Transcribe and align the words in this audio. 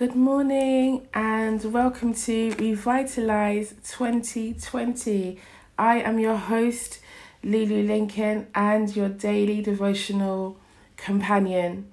Good 0.00 0.16
morning 0.16 1.06
and 1.12 1.62
welcome 1.74 2.14
to 2.14 2.54
Revitalize 2.54 3.74
2020. 3.86 5.38
I 5.78 6.00
am 6.00 6.18
your 6.18 6.38
host, 6.38 7.00
Lulu 7.44 7.82
Lincoln, 7.82 8.46
and 8.54 8.96
your 8.96 9.10
daily 9.10 9.60
devotional 9.60 10.56
companion. 10.96 11.92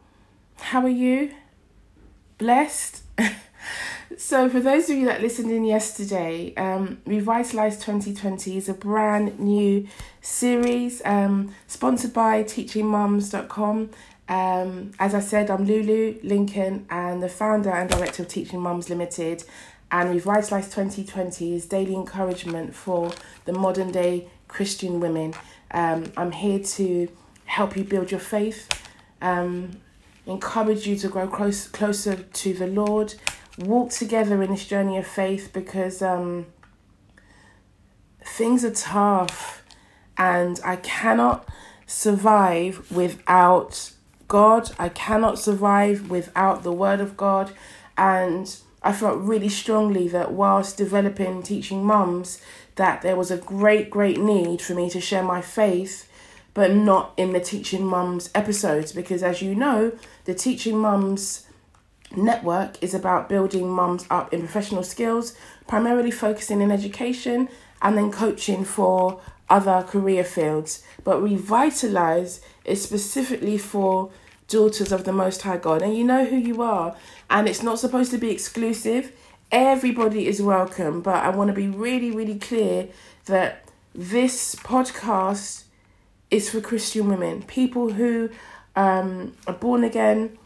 How 0.55 0.83
are 0.83 0.87
you? 0.87 1.33
Blessed? 2.37 3.01
so, 4.17 4.49
for 4.49 4.61
those 4.61 4.89
of 4.89 4.95
you 4.95 5.05
that 5.07 5.19
listened 5.19 5.51
in 5.51 5.65
yesterday, 5.65 6.55
um, 6.55 7.01
Revitalize 7.05 7.75
2020 7.75 8.55
is 8.55 8.69
a 8.69 8.73
brand 8.73 9.37
new 9.37 9.85
series 10.21 11.01
um, 11.03 11.53
sponsored 11.67 12.13
by 12.13 12.41
teachingmums.com 12.43 13.89
um, 14.29 14.91
as 14.99 15.13
I 15.13 15.19
said, 15.21 15.49
I'm 15.49 15.65
Lulu 15.65 16.19
Lincoln 16.23 16.85
and 16.89 17.23
the 17.23 17.29
founder 17.29 17.69
and 17.69 17.89
director 17.89 18.23
of 18.23 18.29
Teaching 18.29 18.59
Mums 18.59 18.89
Limited. 18.89 19.43
And 19.89 20.09
Revitalize 20.09 20.65
2020 20.65 21.55
is 21.55 21.65
daily 21.65 21.95
encouragement 21.95 22.75
for 22.75 23.11
the 23.45 23.53
modern 23.53 23.91
day 23.91 24.27
Christian 24.49 24.99
women. 24.99 25.33
Um, 25.71 26.11
I'm 26.17 26.33
here 26.33 26.59
to 26.59 27.07
help 27.45 27.77
you 27.77 27.85
build 27.85 28.11
your 28.11 28.19
faith, 28.19 28.67
um, 29.21 29.71
encourage 30.25 30.85
you 30.85 30.97
to 30.97 31.07
grow 31.07 31.27
close, 31.27 31.67
closer 31.69 32.15
to 32.17 32.53
the 32.53 32.67
Lord, 32.67 33.15
walk 33.57 33.91
together 33.91 34.43
in 34.43 34.51
this 34.51 34.67
journey 34.67 34.97
of 34.97 35.07
faith 35.07 35.51
because 35.53 36.01
um, 36.01 36.47
things 38.21 38.65
are 38.65 38.73
tough 38.73 39.63
and 40.17 40.59
I 40.65 40.75
cannot 40.75 41.47
survive 41.85 42.91
without 42.91 43.93
God. 44.27 44.71
I 44.77 44.89
cannot 44.89 45.39
survive 45.39 46.09
without 46.09 46.63
the 46.63 46.71
Word 46.71 46.99
of 46.99 47.17
God. 47.17 47.51
And 47.97 48.55
I 48.83 48.93
felt 48.93 49.19
really 49.19 49.49
strongly 49.49 50.07
that 50.09 50.31
whilst 50.31 50.77
developing 50.77 51.43
teaching 51.43 51.83
mums, 51.83 52.41
that 52.75 53.01
there 53.01 53.15
was 53.15 53.31
a 53.31 53.37
great, 53.37 53.89
great 53.89 54.19
need 54.19 54.61
for 54.61 54.73
me 54.75 54.89
to 54.91 55.01
share 55.01 55.23
my 55.23 55.41
faith, 55.41 56.09
but 56.53 56.71
not 56.71 57.13
in 57.17 57.33
the 57.33 57.39
teaching 57.39 57.85
mums 57.85 58.29
episodes, 58.33 58.91
because 58.91 59.23
as 59.23 59.41
you 59.41 59.53
know, 59.53 59.91
the 60.25 60.33
teaching 60.33 60.77
mums 60.77 61.45
network 62.15 62.81
is 62.81 62.93
about 62.93 63.29
building 63.29 63.69
mums 63.69 64.05
up 64.09 64.33
in 64.33 64.39
professional 64.39 64.83
skills, 64.83 65.35
primarily 65.67 66.11
focusing 66.11 66.61
in 66.61 66.71
education 66.71 67.49
and 67.81 67.97
then 67.97 68.11
coaching 68.11 68.63
for 68.63 69.19
other 69.49 69.83
career 69.83 70.23
fields. 70.23 70.83
But 71.03 71.21
revitalize 71.21 72.41
is 72.67 72.83
specifically 72.83 73.57
for 73.57 74.11
daughters 74.47 74.91
of 74.91 75.03
the 75.03 75.13
Most 75.13 75.41
High 75.41 75.57
God, 75.57 75.81
and 75.81 75.97
you 75.97 76.03
know 76.03 76.25
who 76.25 76.37
you 76.37 76.61
are. 76.61 76.95
And 77.29 77.47
it's 77.47 77.63
not 77.63 77.79
supposed 77.79 78.11
to 78.11 78.17
be 78.17 78.29
exclusive. 78.29 79.11
Everybody 79.51 80.27
is 80.27 80.41
welcome, 80.41 81.01
but 81.01 81.23
I 81.23 81.29
want 81.29 81.49
to 81.49 81.53
be 81.53 81.67
really, 81.67 82.11
really 82.11 82.37
clear 82.37 82.89
that 83.25 83.63
this 83.95 84.55
podcast 84.55 85.63
is 86.29 86.49
for 86.49 86.61
Christian 86.61 87.07
women, 87.07 87.43
people 87.43 87.93
who 87.93 88.29
um, 88.75 89.33
are 89.47 89.53
born 89.53 89.83
again, 89.83 90.37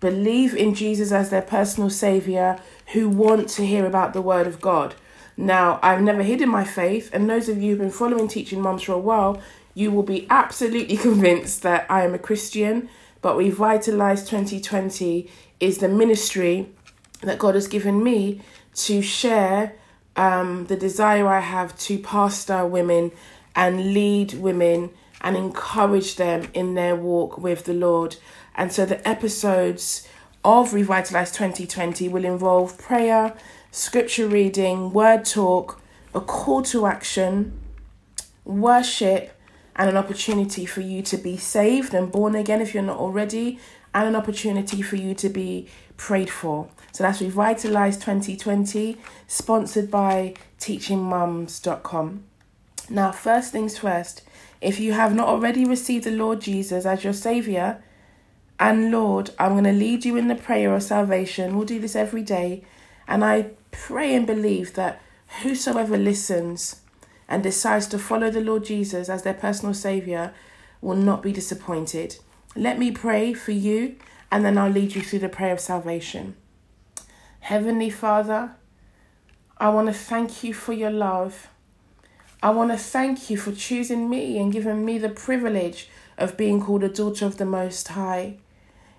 believe 0.00 0.54
in 0.54 0.74
Jesus 0.74 1.12
as 1.12 1.30
their 1.30 1.42
personal 1.42 1.90
savior, 1.90 2.58
who 2.92 3.08
want 3.08 3.48
to 3.50 3.66
hear 3.66 3.86
about 3.86 4.12
the 4.12 4.22
Word 4.22 4.46
of 4.46 4.60
God. 4.60 4.94
Now, 5.36 5.78
I've 5.82 6.02
never 6.02 6.22
hidden 6.22 6.48
my 6.48 6.64
faith, 6.64 7.10
and 7.12 7.28
those 7.28 7.48
of 7.48 7.62
you 7.62 7.70
who've 7.70 7.78
been 7.78 7.90
following 7.90 8.28
Teaching 8.28 8.60
Mums 8.60 8.82
for 8.82 8.92
a 8.92 8.98
while, 8.98 9.40
you 9.80 9.90
will 9.90 10.02
be 10.02 10.26
absolutely 10.28 10.96
convinced 11.08 11.62
that 11.62 11.86
I 11.90 12.04
am 12.04 12.14
a 12.14 12.18
Christian. 12.18 12.88
But 13.22 13.36
Revitalize 13.36 14.22
2020 14.28 15.30
is 15.58 15.78
the 15.78 15.88
ministry 15.88 16.68
that 17.22 17.38
God 17.38 17.54
has 17.54 17.66
given 17.66 18.02
me 18.02 18.42
to 18.74 19.02
share 19.02 19.74
um, 20.16 20.66
the 20.66 20.76
desire 20.76 21.26
I 21.26 21.40
have 21.40 21.76
to 21.80 21.98
pastor 21.98 22.66
women 22.66 23.12
and 23.56 23.92
lead 23.94 24.34
women 24.34 24.90
and 25.20 25.36
encourage 25.36 26.16
them 26.16 26.48
in 26.54 26.74
their 26.74 26.96
walk 26.96 27.36
with 27.36 27.64
the 27.64 27.74
Lord. 27.74 28.16
And 28.54 28.72
so 28.72 28.86
the 28.86 29.06
episodes 29.06 30.08
of 30.44 30.72
Revitalize 30.72 31.30
2020 31.32 32.08
will 32.08 32.24
involve 32.24 32.78
prayer, 32.78 33.34
scripture 33.70 34.28
reading, 34.28 34.92
word 34.92 35.26
talk, 35.26 35.80
a 36.14 36.20
call 36.20 36.62
to 36.62 36.86
action, 36.86 37.60
worship, 38.44 39.39
and 39.76 39.88
an 39.88 39.96
opportunity 39.96 40.66
for 40.66 40.80
you 40.80 41.02
to 41.02 41.16
be 41.16 41.36
saved 41.36 41.94
and 41.94 42.12
born 42.12 42.34
again 42.34 42.60
if 42.60 42.74
you're 42.74 42.82
not 42.82 42.98
already, 42.98 43.58
and 43.94 44.08
an 44.08 44.16
opportunity 44.16 44.82
for 44.82 44.96
you 44.96 45.14
to 45.14 45.28
be 45.28 45.68
prayed 45.96 46.30
for. 46.30 46.68
So 46.92 47.04
that's 47.04 47.20
Revitalize 47.20 47.96
2020, 47.96 48.96
sponsored 49.26 49.90
by 49.90 50.34
teachingmums.com. 50.58 52.24
Now, 52.88 53.12
first 53.12 53.52
things 53.52 53.78
first, 53.78 54.22
if 54.60 54.80
you 54.80 54.92
have 54.92 55.14
not 55.14 55.28
already 55.28 55.64
received 55.64 56.04
the 56.04 56.10
Lord 56.10 56.40
Jesus 56.40 56.84
as 56.84 57.04
your 57.04 57.12
Savior 57.12 57.82
and 58.58 58.90
Lord, 58.90 59.30
I'm 59.38 59.52
going 59.52 59.64
to 59.64 59.72
lead 59.72 60.04
you 60.04 60.16
in 60.16 60.28
the 60.28 60.34
prayer 60.34 60.74
of 60.74 60.82
salvation. 60.82 61.56
We'll 61.56 61.66
do 61.66 61.80
this 61.80 61.96
every 61.96 62.22
day. 62.22 62.62
And 63.08 63.24
I 63.24 63.50
pray 63.70 64.14
and 64.14 64.26
believe 64.26 64.74
that 64.74 65.00
whosoever 65.42 65.96
listens 65.96 66.80
and 67.30 67.42
decides 67.42 67.86
to 67.86 67.98
follow 67.98 68.28
the 68.28 68.40
Lord 68.40 68.64
Jesus 68.64 69.08
as 69.08 69.22
their 69.22 69.34
personal 69.34 69.72
Savior 69.72 70.34
will 70.82 70.96
not 70.96 71.22
be 71.22 71.32
disappointed. 71.32 72.16
Let 72.56 72.78
me 72.78 72.90
pray 72.90 73.32
for 73.32 73.52
you 73.52 73.96
and 74.32 74.44
then 74.44 74.58
I'll 74.58 74.70
lead 74.70 74.94
you 74.94 75.02
through 75.02 75.20
the 75.20 75.28
prayer 75.28 75.52
of 75.52 75.60
salvation. 75.60 76.34
Heavenly 77.40 77.90
Father, 77.90 78.56
I 79.56 79.68
want 79.70 79.88
to 79.88 79.94
thank 79.94 80.42
you 80.42 80.52
for 80.52 80.72
your 80.72 80.90
love. 80.90 81.48
I 82.42 82.50
want 82.50 82.70
to 82.70 82.78
thank 82.78 83.30
you 83.30 83.36
for 83.36 83.52
choosing 83.52 84.10
me 84.10 84.38
and 84.38 84.52
giving 84.52 84.84
me 84.84 84.98
the 84.98 85.08
privilege 85.08 85.88
of 86.18 86.36
being 86.36 86.60
called 86.60 86.82
a 86.82 86.88
daughter 86.88 87.26
of 87.26 87.36
the 87.36 87.44
Most 87.44 87.88
High. 87.88 88.36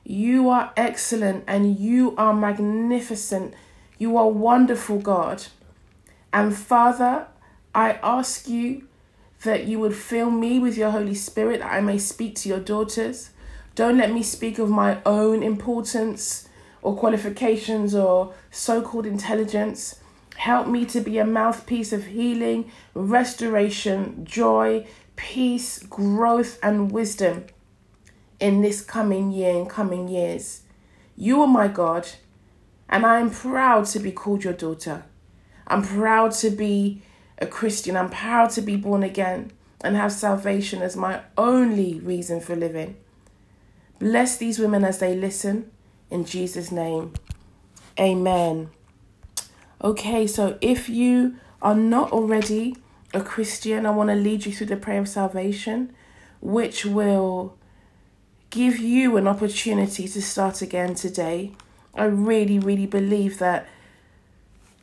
You 0.03 0.49
are 0.49 0.71
excellent 0.77 1.43
and 1.47 1.77
you 1.79 2.15
are 2.17 2.33
magnificent. 2.33 3.53
You 3.97 4.17
are 4.17 4.29
wonderful, 4.29 4.99
God. 4.99 5.43
And 6.33 6.55
Father, 6.55 7.27
I 7.73 7.93
ask 8.03 8.47
you 8.47 8.87
that 9.43 9.65
you 9.65 9.79
would 9.79 9.95
fill 9.95 10.29
me 10.29 10.59
with 10.59 10.77
your 10.77 10.91
Holy 10.91 11.15
Spirit 11.15 11.59
that 11.59 11.71
I 11.71 11.81
may 11.81 11.97
speak 11.97 12.35
to 12.35 12.49
your 12.49 12.59
daughters. 12.59 13.31
Don't 13.75 13.97
let 13.97 14.11
me 14.11 14.23
speak 14.23 14.59
of 14.59 14.69
my 14.69 15.01
own 15.05 15.41
importance 15.41 16.49
or 16.81 16.95
qualifications 16.95 17.95
or 17.95 18.33
so 18.49 18.81
called 18.81 19.05
intelligence. 19.05 19.99
Help 20.35 20.67
me 20.67 20.85
to 20.85 20.99
be 20.99 21.17
a 21.17 21.25
mouthpiece 21.25 21.93
of 21.93 22.07
healing, 22.07 22.71
restoration, 22.93 24.25
joy, 24.25 24.85
peace, 25.15 25.79
growth, 25.83 26.59
and 26.61 26.91
wisdom 26.91 27.45
in 28.39 28.61
this 28.61 28.81
coming 28.81 29.31
year 29.31 29.55
and 29.55 29.69
coming 29.69 30.07
years. 30.07 30.61
You 31.15 31.41
are 31.41 31.47
my 31.47 31.67
God, 31.67 32.07
and 32.89 33.05
I 33.05 33.19
am 33.19 33.29
proud 33.29 33.85
to 33.87 33.99
be 33.99 34.11
called 34.11 34.43
your 34.43 34.53
daughter. 34.53 35.03
I'm 35.67 35.83
proud 35.83 36.31
to 36.33 36.49
be 36.49 37.03
a 37.41 37.47
Christian. 37.47 37.97
I'm 37.97 38.09
proud 38.09 38.51
to 38.51 38.61
be 38.61 38.75
born 38.77 39.03
again 39.03 39.51
and 39.83 39.95
have 39.95 40.11
salvation 40.11 40.81
as 40.81 40.95
my 40.95 41.21
only 41.37 41.99
reason 41.99 42.39
for 42.39 42.55
living. 42.55 42.95
Bless 43.99 44.37
these 44.37 44.59
women 44.59 44.83
as 44.83 44.99
they 44.99 45.15
listen. 45.15 45.71
In 46.09 46.25
Jesus' 46.25 46.71
name, 46.71 47.13
amen. 47.99 48.69
Okay, 49.83 50.27
so 50.27 50.57
if 50.61 50.89
you 50.89 51.35
are 51.61 51.75
not 51.75 52.11
already 52.11 52.75
a 53.13 53.21
Christian, 53.21 53.85
I 53.85 53.91
want 53.91 54.09
to 54.09 54.15
lead 54.15 54.45
you 54.45 54.53
through 54.53 54.67
the 54.67 54.77
prayer 54.77 54.99
of 54.99 55.07
salvation, 55.07 55.93
which 56.39 56.85
will 56.85 57.57
give 58.49 58.77
you 58.79 59.17
an 59.17 59.27
opportunity 59.27 60.07
to 60.07 60.21
start 60.21 60.61
again 60.61 60.95
today. 60.95 61.53
I 61.95 62.05
really, 62.05 62.59
really 62.59 62.85
believe 62.85 63.39
that 63.39 63.67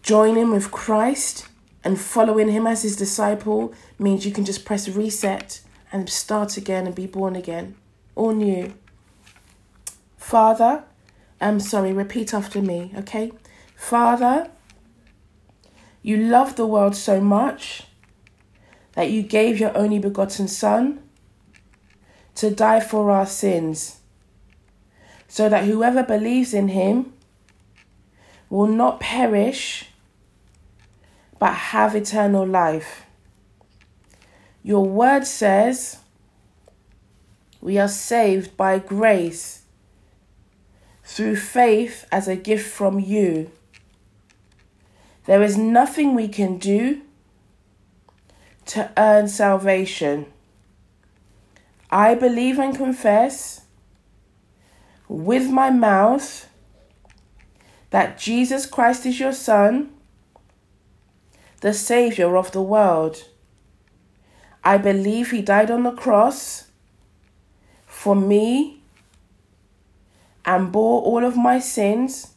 joining 0.03 0.51
with 0.51 0.71
Christ 0.71 1.48
and 1.85 2.01
following 2.01 2.51
him 2.51 2.67
as 2.67 2.83
his 2.83 2.97
disciple 2.97 3.73
means 3.99 4.27
you 4.27 4.33
can 4.33 4.45
just 4.45 4.65
press 4.65 4.89
reset 4.89 5.61
and 5.93 6.09
start 6.09 6.57
again 6.57 6.87
and 6.87 6.95
be 6.95 7.07
born 7.07 7.37
again, 7.37 7.75
all 8.15 8.35
new. 8.35 8.75
Father, 10.17 10.85
I'm 11.41 11.61
sorry, 11.61 11.93
repeat 11.93 12.35
after 12.35 12.61
me, 12.61 12.93
okay? 12.97 13.33
Father, 13.77 14.51
you 16.03 16.17
love 16.17 16.57
the 16.57 16.67
world 16.67 16.97
so 16.97 17.21
much 17.21 17.85
that 18.93 19.11
you 19.11 19.23
gave 19.23 19.61
your 19.61 19.77
only 19.77 19.99
begotten 19.99 20.49
Son 20.49 21.01
to 22.35 22.51
die 22.51 22.81
for 22.81 23.11
our 23.11 23.27
sins, 23.27 24.01
so 25.29 25.49
that 25.49 25.65
whoever 25.65 26.03
believes 26.03 26.53
in 26.53 26.69
him 26.69 27.13
will 28.51 28.67
not 28.67 29.01
perish 29.01 29.87
but 31.39 31.55
have 31.55 31.95
eternal 31.95 32.47
life. 32.47 33.05
Your 34.63 34.85
word 34.85 35.27
says 35.27 35.99
we 37.61 37.79
are 37.79 37.89
saved 37.89 38.57
by 38.57 38.79
grace 38.79 39.63
through 41.03 41.37
faith 41.37 42.07
as 42.13 42.29
a 42.29 42.37
gift 42.37 42.71
from 42.71 43.01
you. 43.01 43.51
There 45.27 45.43
is 45.43 45.57
nothing 45.57 46.15
we 46.15 46.29
can 46.29 46.59
do 46.59 47.03
to 48.67 48.91
earn 48.97 49.29
salvation. 49.29 50.27
I 51.91 52.15
believe 52.15 52.59
and 52.59 52.77
confess 52.77 53.63
with 55.09 55.49
my 55.51 55.71
mouth 55.71 56.49
that 57.91 58.19
Jesus 58.19 58.67
Christ 58.67 59.07
is 59.07 59.19
your 59.19 59.33
Son, 59.33 59.91
the 61.61 61.75
Saviour 61.75 62.37
of 62.37 62.53
the 62.53 62.63
world. 62.63 63.25
I 64.65 64.79
believe 64.79 65.31
He 65.31 65.43
died 65.43 65.71
on 65.71 65.83
the 65.83 65.93
cross 65.93 66.69
for 67.87 68.15
me 68.15 68.83
and 70.45 70.73
bore 70.73 71.03
all 71.03 71.25
of 71.25 71.37
my 71.37 71.59
sins, 71.59 72.35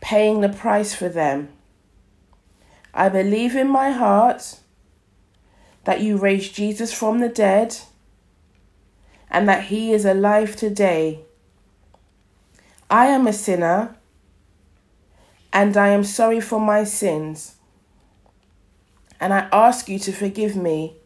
paying 0.00 0.40
the 0.40 0.48
price 0.48 0.94
for 0.94 1.08
them. 1.08 1.48
I 2.94 3.08
believe 3.08 3.56
in 3.56 3.68
my 3.68 3.90
heart 3.90 4.58
that 5.84 6.00
you 6.00 6.16
raised 6.16 6.54
Jesus 6.54 6.92
from 6.92 7.20
the 7.20 7.28
dead 7.28 7.76
and 9.30 9.48
that 9.48 9.64
he 9.64 9.92
is 9.92 10.04
alive 10.04 10.54
today. 10.56 11.20
I 12.90 13.06
am 13.06 13.26
a 13.26 13.32
sinner 13.32 13.96
and 15.52 15.76
I 15.76 15.88
am 15.88 16.04
sorry 16.04 16.40
for 16.40 16.60
my 16.60 16.84
sins. 16.84 17.56
And 19.22 19.32
I 19.32 19.48
ask 19.52 19.88
you 19.88 20.00
to 20.00 20.12
forgive 20.12 20.56
me. 20.56 20.96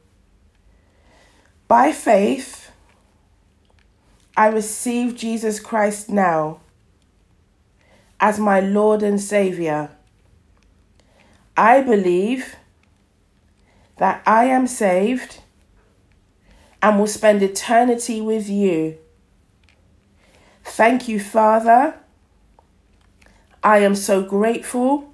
By 1.69 1.93
faith, 1.93 2.71
I 4.35 4.47
receive 4.47 5.17
Jesus 5.17 5.61
Christ 5.61 6.09
now 6.09 6.61
as 8.19 8.39
my 8.39 8.59
Lord 8.59 9.03
and 9.03 9.21
Saviour. 9.21 9.91
I 11.59 11.83
believe 11.83 12.57
that 13.99 14.23
I 14.27 14.45
am 14.45 14.67
saved 14.67 15.41
and 16.81 16.99
will 16.99 17.07
spend 17.07 17.43
eternity 17.43 18.23
with 18.23 18.49
you. 18.49 18.97
Thank 20.65 21.07
you, 21.07 21.21
Father. 21.21 21.97
I 23.63 23.81
am 23.81 23.95
so 23.95 24.23
grateful. 24.23 25.13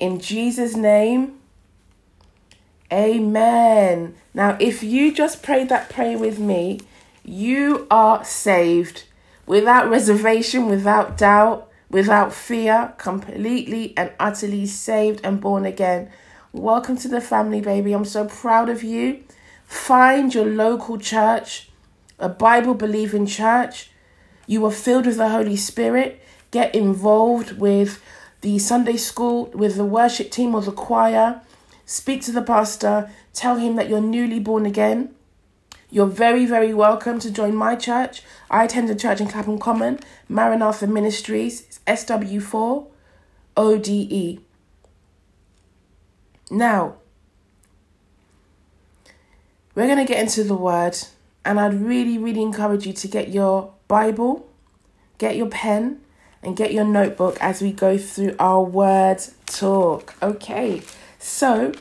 In 0.00 0.18
Jesus' 0.18 0.74
name, 0.74 1.38
amen. 2.92 4.14
Now, 4.34 4.56
if 4.60 4.82
you 4.82 5.12
just 5.12 5.42
prayed 5.42 5.68
that 5.70 5.88
prayer 5.88 6.18
with 6.18 6.38
me, 6.38 6.80
you 7.24 7.86
are 7.90 8.24
saved 8.24 9.04
without 9.46 9.88
reservation, 9.88 10.66
without 10.66 11.16
doubt, 11.16 11.68
without 11.90 12.32
fear, 12.32 12.94
completely 12.98 13.94
and 13.96 14.12
utterly 14.18 14.66
saved 14.66 15.20
and 15.24 15.40
born 15.40 15.64
again. 15.64 16.10
Welcome 16.52 16.96
to 16.98 17.08
the 17.08 17.20
family, 17.20 17.60
baby. 17.60 17.92
I'm 17.92 18.04
so 18.04 18.26
proud 18.26 18.68
of 18.68 18.82
you. 18.82 19.24
Find 19.64 20.34
your 20.34 20.44
local 20.44 20.98
church, 20.98 21.70
a 22.18 22.28
Bible 22.28 22.74
believing 22.74 23.26
church. 23.26 23.90
You 24.46 24.64
are 24.66 24.70
filled 24.70 25.06
with 25.06 25.16
the 25.16 25.30
Holy 25.30 25.56
Spirit. 25.56 26.22
Get 26.50 26.74
involved 26.74 27.58
with 27.58 28.02
the 28.42 28.58
Sunday 28.58 28.96
school, 28.98 29.46
with 29.54 29.76
the 29.76 29.84
worship 29.84 30.30
team 30.30 30.54
or 30.54 30.60
the 30.60 30.72
choir. 30.72 31.40
Speak 31.84 32.22
to 32.22 32.32
the 32.32 32.42
pastor. 32.42 33.10
Tell 33.32 33.56
him 33.56 33.76
that 33.76 33.88
you're 33.88 34.00
newly 34.00 34.38
born 34.38 34.66
again. 34.66 35.14
You're 35.90 36.06
very, 36.06 36.46
very 36.46 36.72
welcome 36.72 37.18
to 37.20 37.30
join 37.30 37.54
my 37.54 37.76
church. 37.76 38.22
I 38.50 38.64
attend 38.64 38.88
a 38.88 38.94
church 38.94 39.20
in 39.20 39.28
Clapham 39.28 39.58
Common, 39.58 40.00
Maranatha 40.28 40.86
Ministries, 40.86 41.80
SW4 41.86 42.86
0DE. 43.56 44.40
Now, 46.50 46.96
we're 49.74 49.86
going 49.86 49.98
to 49.98 50.04
get 50.04 50.20
into 50.20 50.44
the 50.44 50.54
word, 50.54 50.96
and 51.44 51.60
I'd 51.60 51.74
really, 51.74 52.18
really 52.18 52.42
encourage 52.42 52.86
you 52.86 52.92
to 52.94 53.08
get 53.08 53.28
your 53.28 53.74
Bible, 53.88 54.48
get 55.18 55.36
your 55.36 55.48
pen, 55.48 56.00
and 56.42 56.56
get 56.56 56.72
your 56.72 56.84
notebook 56.84 57.36
as 57.40 57.62
we 57.62 57.72
go 57.72 57.96
through 57.98 58.34
our 58.38 58.62
word 58.62 59.22
talk. 59.46 60.14
Okay, 60.22 60.82
so 61.22 61.72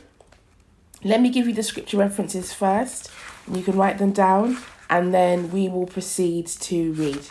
let 1.03 1.19
me 1.19 1.29
give 1.29 1.47
you 1.47 1.53
the 1.53 1.63
scripture 1.63 1.97
references 1.97 2.53
first. 2.53 3.09
You 3.51 3.63
can 3.63 3.75
write 3.75 3.97
them 3.97 4.11
down, 4.11 4.57
and 4.89 5.13
then 5.13 5.51
we 5.51 5.67
will 5.67 5.87
proceed 5.87 6.47
to 6.47 6.93
read. 6.93 7.27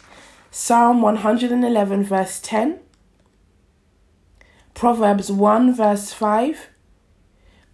Psalm 0.50 1.00
111, 1.00 2.04
verse 2.04 2.40
10, 2.40 2.80
Proverbs 4.74 5.30
1, 5.30 5.74
verse 5.74 6.12
5. 6.12 6.68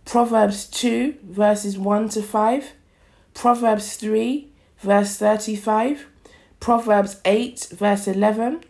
Proverbs 0.06 0.67
2, 0.69 1.17
verses 1.25 1.77
1 1.77 2.11
to 2.11 2.23
5, 2.23 2.73
Proverbs 3.35 3.97
3, 3.97 4.49
verse 4.79 5.17
35, 5.17 6.06
Proverbs 6.61 7.21
8, 7.25 7.69
verse 7.73 8.06
11, 8.06 8.62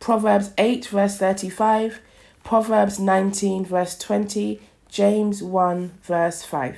Proverbs 0.00 0.50
8, 0.58 0.86
verse 0.86 1.16
35, 1.18 2.00
Proverbs 2.42 2.98
19, 2.98 3.64
verse 3.64 3.96
20, 3.96 4.60
James 4.92 5.42
1, 5.42 5.90
verse 6.02 6.42
5. 6.42 6.76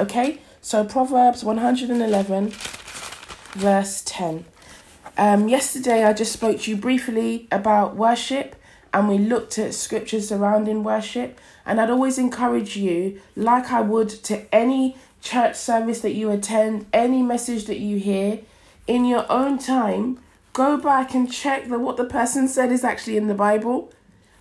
Okay, 0.00 0.38
so 0.62 0.82
Proverbs 0.82 1.44
111, 1.44 2.48
verse 3.52 4.02
10. 4.06 4.46
Um, 5.18 5.48
yesterday, 5.48 6.04
I 6.04 6.14
just 6.14 6.32
spoke 6.32 6.60
to 6.60 6.70
you 6.70 6.78
briefly 6.78 7.46
about 7.52 7.96
worship 7.96 8.56
and 8.94 9.08
we 9.08 9.18
looked 9.18 9.58
at 9.58 9.74
scriptures 9.74 10.28
surrounding 10.28 10.82
worship. 10.82 11.38
And 11.66 11.82
I'd 11.82 11.90
always 11.90 12.16
encourage 12.16 12.78
you, 12.78 13.20
like 13.36 13.70
I 13.70 13.82
would 13.82 14.08
to 14.08 14.54
any 14.54 14.96
church 15.20 15.54
service 15.54 16.00
that 16.00 16.14
you 16.14 16.30
attend, 16.30 16.86
any 16.94 17.20
message 17.20 17.66
that 17.66 17.78
you 17.78 17.98
hear, 17.98 18.40
in 18.86 19.04
your 19.04 19.30
own 19.30 19.58
time, 19.58 20.18
go 20.54 20.78
back 20.78 21.12
and 21.12 21.30
check 21.30 21.68
that 21.68 21.80
what 21.80 21.98
the 21.98 22.04
person 22.04 22.48
said 22.48 22.72
is 22.72 22.84
actually 22.84 23.18
in 23.18 23.26
the 23.26 23.34
Bible. 23.34 23.92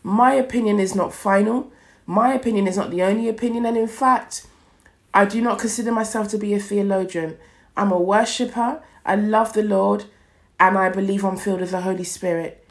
My 0.03 0.33
opinion 0.35 0.79
is 0.79 0.95
not 0.95 1.13
final. 1.13 1.69
My 2.05 2.33
opinion 2.33 2.67
is 2.67 2.77
not 2.77 2.91
the 2.91 3.03
only 3.03 3.29
opinion. 3.29 3.65
And 3.65 3.77
in 3.77 3.87
fact, 3.87 4.45
I 5.13 5.25
do 5.25 5.41
not 5.41 5.59
consider 5.59 5.91
myself 5.91 6.27
to 6.29 6.37
be 6.37 6.53
a 6.53 6.59
theologian. 6.59 7.37
I'm 7.77 7.91
a 7.91 7.99
worshiper. 7.99 8.81
I 9.05 9.15
love 9.15 9.53
the 9.53 9.63
Lord. 9.63 10.05
And 10.59 10.77
I 10.77 10.89
believe 10.89 11.23
I'm 11.23 11.37
filled 11.37 11.61
with 11.61 11.71
the 11.71 11.81
Holy 11.81 12.03
Spirit. 12.03 12.65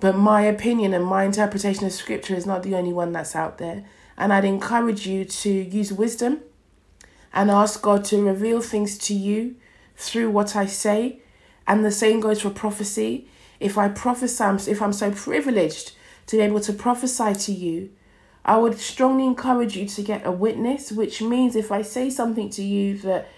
But 0.00 0.16
my 0.16 0.42
opinion 0.42 0.94
and 0.94 1.04
my 1.04 1.24
interpretation 1.24 1.86
of 1.86 1.92
scripture 1.92 2.34
is 2.34 2.46
not 2.46 2.64
the 2.64 2.74
only 2.74 2.92
one 2.92 3.12
that's 3.12 3.36
out 3.36 3.58
there. 3.58 3.84
And 4.16 4.32
I'd 4.32 4.44
encourage 4.44 5.06
you 5.06 5.24
to 5.24 5.50
use 5.50 5.92
wisdom 5.92 6.40
and 7.32 7.50
ask 7.50 7.80
God 7.80 8.04
to 8.06 8.22
reveal 8.22 8.60
things 8.60 8.98
to 8.98 9.14
you 9.14 9.56
through 9.96 10.30
what 10.30 10.56
I 10.56 10.66
say. 10.66 11.20
And 11.66 11.84
the 11.84 11.92
same 11.92 12.20
goes 12.20 12.42
for 12.42 12.50
prophecy. 12.50 13.28
If 13.60 13.78
I 13.78 13.88
prophesy, 13.88 14.70
if 14.70 14.82
I'm 14.82 14.92
so 14.92 15.12
privileged 15.12 15.92
to 16.26 16.36
be 16.36 16.42
able 16.42 16.60
to 16.60 16.72
prophesy 16.72 17.34
to 17.34 17.52
you, 17.52 17.90
I 18.44 18.56
would 18.56 18.78
strongly 18.78 19.26
encourage 19.26 19.76
you 19.76 19.86
to 19.86 20.02
get 20.02 20.26
a 20.26 20.32
witness, 20.32 20.90
which 20.90 21.22
means 21.22 21.54
if 21.54 21.70
I 21.70 21.82
say 21.82 22.10
something 22.10 22.50
to 22.50 22.62
you 22.62 22.98
that 22.98 23.28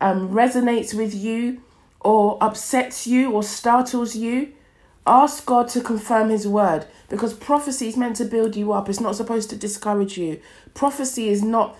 um, 0.00 0.30
resonates 0.30 0.92
with 0.94 1.14
you 1.14 1.62
or 2.00 2.36
upsets 2.40 3.06
you 3.06 3.32
or 3.32 3.42
startles 3.42 4.16
you, 4.16 4.52
Ask 5.06 5.46
God 5.46 5.68
to 5.70 5.80
confirm 5.80 6.28
His 6.28 6.46
word 6.46 6.86
because 7.08 7.32
prophecy 7.32 7.88
is 7.88 7.96
meant 7.96 8.16
to 8.16 8.24
build 8.24 8.54
you 8.54 8.72
up. 8.72 8.88
It's 8.88 9.00
not 9.00 9.16
supposed 9.16 9.50
to 9.50 9.56
discourage 9.56 10.18
you. 10.18 10.40
Prophecy 10.74 11.28
is 11.28 11.42
not 11.42 11.76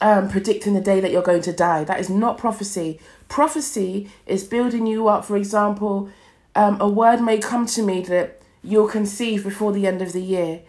um, 0.00 0.28
predicting 0.28 0.74
the 0.74 0.80
day 0.80 0.98
that 0.98 1.12
you're 1.12 1.22
going 1.22 1.42
to 1.42 1.52
die. 1.52 1.84
That 1.84 2.00
is 2.00 2.08
not 2.08 2.38
prophecy. 2.38 2.98
Prophecy 3.28 4.10
is 4.26 4.42
building 4.42 4.86
you 4.86 5.06
up. 5.06 5.24
For 5.24 5.36
example, 5.36 6.08
um, 6.54 6.80
a 6.80 6.88
word 6.88 7.20
may 7.20 7.38
come 7.38 7.66
to 7.66 7.82
me 7.82 8.00
that 8.02 8.40
you'll 8.64 8.88
conceive 8.88 9.44
before 9.44 9.72
the 9.72 9.86
end 9.86 10.00
of 10.00 10.12
the 10.12 10.22
year, 10.22 10.62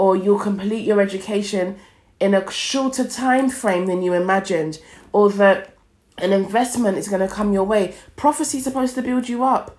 or 0.00 0.16
you'll 0.16 0.38
complete 0.38 0.86
your 0.86 0.98
education 0.98 1.78
in 2.20 2.32
a 2.32 2.50
shorter 2.50 3.06
time 3.06 3.50
frame 3.50 3.84
than 3.84 4.00
you 4.00 4.14
imagined, 4.14 4.80
or 5.12 5.28
that 5.28 5.76
an 6.16 6.32
investment 6.32 6.96
is 6.96 7.06
going 7.06 7.20
to 7.20 7.28
come 7.28 7.52
your 7.52 7.64
way. 7.64 7.94
Prophecy 8.16 8.56
is 8.56 8.64
supposed 8.64 8.94
to 8.94 9.02
build 9.02 9.28
you 9.28 9.44
up. 9.44 9.76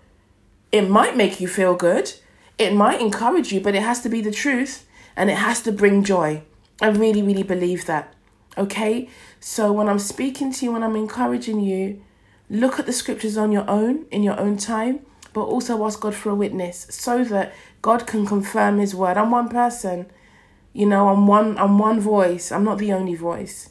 It 0.71 0.87
might 0.87 1.17
make 1.17 1.41
you 1.41 1.47
feel 1.47 1.73
good, 1.73 2.13
it 2.59 2.71
might 2.71 3.01
encourage 3.01 3.51
you, 3.51 3.61
but 3.61 3.73
it 3.73 3.81
has 3.81 4.01
to 4.01 4.09
be 4.09 4.21
the 4.21 4.29
truth 4.29 4.85
and 5.15 5.31
it 5.31 5.37
has 5.37 5.59
to 5.63 5.71
bring 5.71 6.03
joy. 6.03 6.43
I 6.79 6.89
really, 6.89 7.23
really 7.23 7.41
believe 7.41 7.87
that. 7.87 8.13
Okay? 8.59 9.09
So 9.39 9.71
when 9.73 9.89
I'm 9.89 9.97
speaking 9.97 10.53
to 10.53 10.65
you, 10.65 10.71
when 10.73 10.83
I'm 10.83 10.95
encouraging 10.95 11.61
you, 11.61 11.99
look 12.47 12.77
at 12.77 12.85
the 12.85 12.93
scriptures 12.93 13.37
on 13.37 13.51
your 13.51 13.67
own, 13.67 14.05
in 14.11 14.21
your 14.21 14.39
own 14.39 14.57
time, 14.57 15.03
but 15.33 15.43
also 15.43 15.85
ask 15.85 15.99
God 15.99 16.15
for 16.15 16.29
a 16.29 16.35
witness 16.35 16.87
so 16.89 17.23
that 17.25 17.53
God 17.81 18.07
can 18.07 18.25
confirm 18.25 18.79
his 18.79 18.93
word. 18.93 19.17
I'm 19.17 19.31
one 19.31 19.49
person. 19.49 20.07
You 20.73 20.85
know, 20.85 21.09
I'm 21.09 21.27
one 21.27 21.57
I'm 21.57 21.77
one 21.77 21.99
voice. 21.99 22.51
I'm 22.51 22.63
not 22.63 22.77
the 22.77 22.93
only 22.93 23.15
voice. 23.15 23.69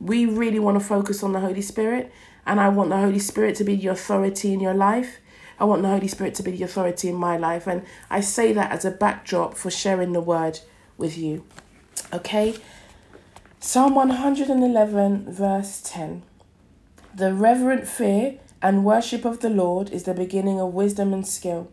We 0.00 0.26
really 0.26 0.58
want 0.58 0.78
to 0.78 0.84
focus 0.84 1.22
on 1.22 1.32
the 1.32 1.40
Holy 1.40 1.62
Spirit, 1.62 2.12
and 2.44 2.60
I 2.60 2.68
want 2.68 2.90
the 2.90 2.98
Holy 2.98 3.20
Spirit 3.20 3.54
to 3.56 3.64
be 3.64 3.76
the 3.76 3.88
authority 3.88 4.52
in 4.52 4.60
your 4.60 4.74
life 4.74 5.20
I 5.62 5.64
want 5.64 5.82
the 5.82 5.88
Holy 5.88 6.08
Spirit 6.08 6.34
to 6.34 6.42
be 6.42 6.50
the 6.50 6.64
authority 6.64 7.08
in 7.08 7.14
my 7.14 7.36
life. 7.36 7.68
And 7.68 7.84
I 8.10 8.20
say 8.20 8.52
that 8.52 8.72
as 8.72 8.84
a 8.84 8.90
backdrop 8.90 9.54
for 9.54 9.70
sharing 9.70 10.12
the 10.12 10.20
word 10.20 10.58
with 10.98 11.16
you. 11.16 11.44
Okay? 12.12 12.56
Psalm 13.60 13.94
111, 13.94 15.32
verse 15.32 15.80
10. 15.84 16.24
The 17.14 17.32
reverent 17.32 17.86
fear 17.86 18.40
and 18.62 18.84
worship 18.84 19.24
of 19.24 19.40
the 19.40 19.50
Lord 19.50 19.90
is 19.90 20.04
the 20.04 20.14
beginning 20.14 20.60
of 20.60 20.72
wisdom 20.72 21.12
and 21.12 21.26
skill, 21.26 21.70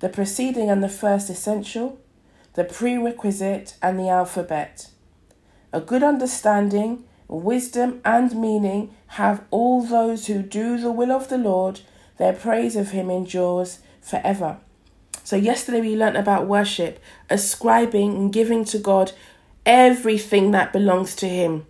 the 0.00 0.08
preceding 0.08 0.70
and 0.70 0.82
the 0.82 0.88
first 0.88 1.28
essential, 1.30 1.98
the 2.54 2.64
prerequisite 2.64 3.76
and 3.82 3.98
the 3.98 4.08
alphabet. 4.08 4.88
A 5.72 5.80
good 5.80 6.02
understanding, 6.02 7.04
wisdom, 7.28 8.00
and 8.04 8.34
meaning 8.34 8.94
have 9.08 9.44
all 9.50 9.82
those 9.82 10.26
who 10.26 10.42
do 10.42 10.78
the 10.78 10.90
will 10.90 11.12
of 11.12 11.28
the 11.28 11.38
Lord, 11.38 11.80
their 12.16 12.32
praise 12.32 12.74
of 12.74 12.92
him 12.92 13.10
endures 13.10 13.80
forever. 14.00 14.58
So, 15.24 15.36
yesterday 15.36 15.80
we 15.80 15.96
learnt 15.96 16.18
about 16.18 16.46
worship, 16.46 17.00
ascribing 17.30 18.14
and 18.14 18.32
giving 18.32 18.64
to 18.66 18.78
God 18.78 19.12
everything 19.64 20.50
that 20.50 20.72
belongs 20.72 21.16
to 21.16 21.28
Him. 21.28 21.66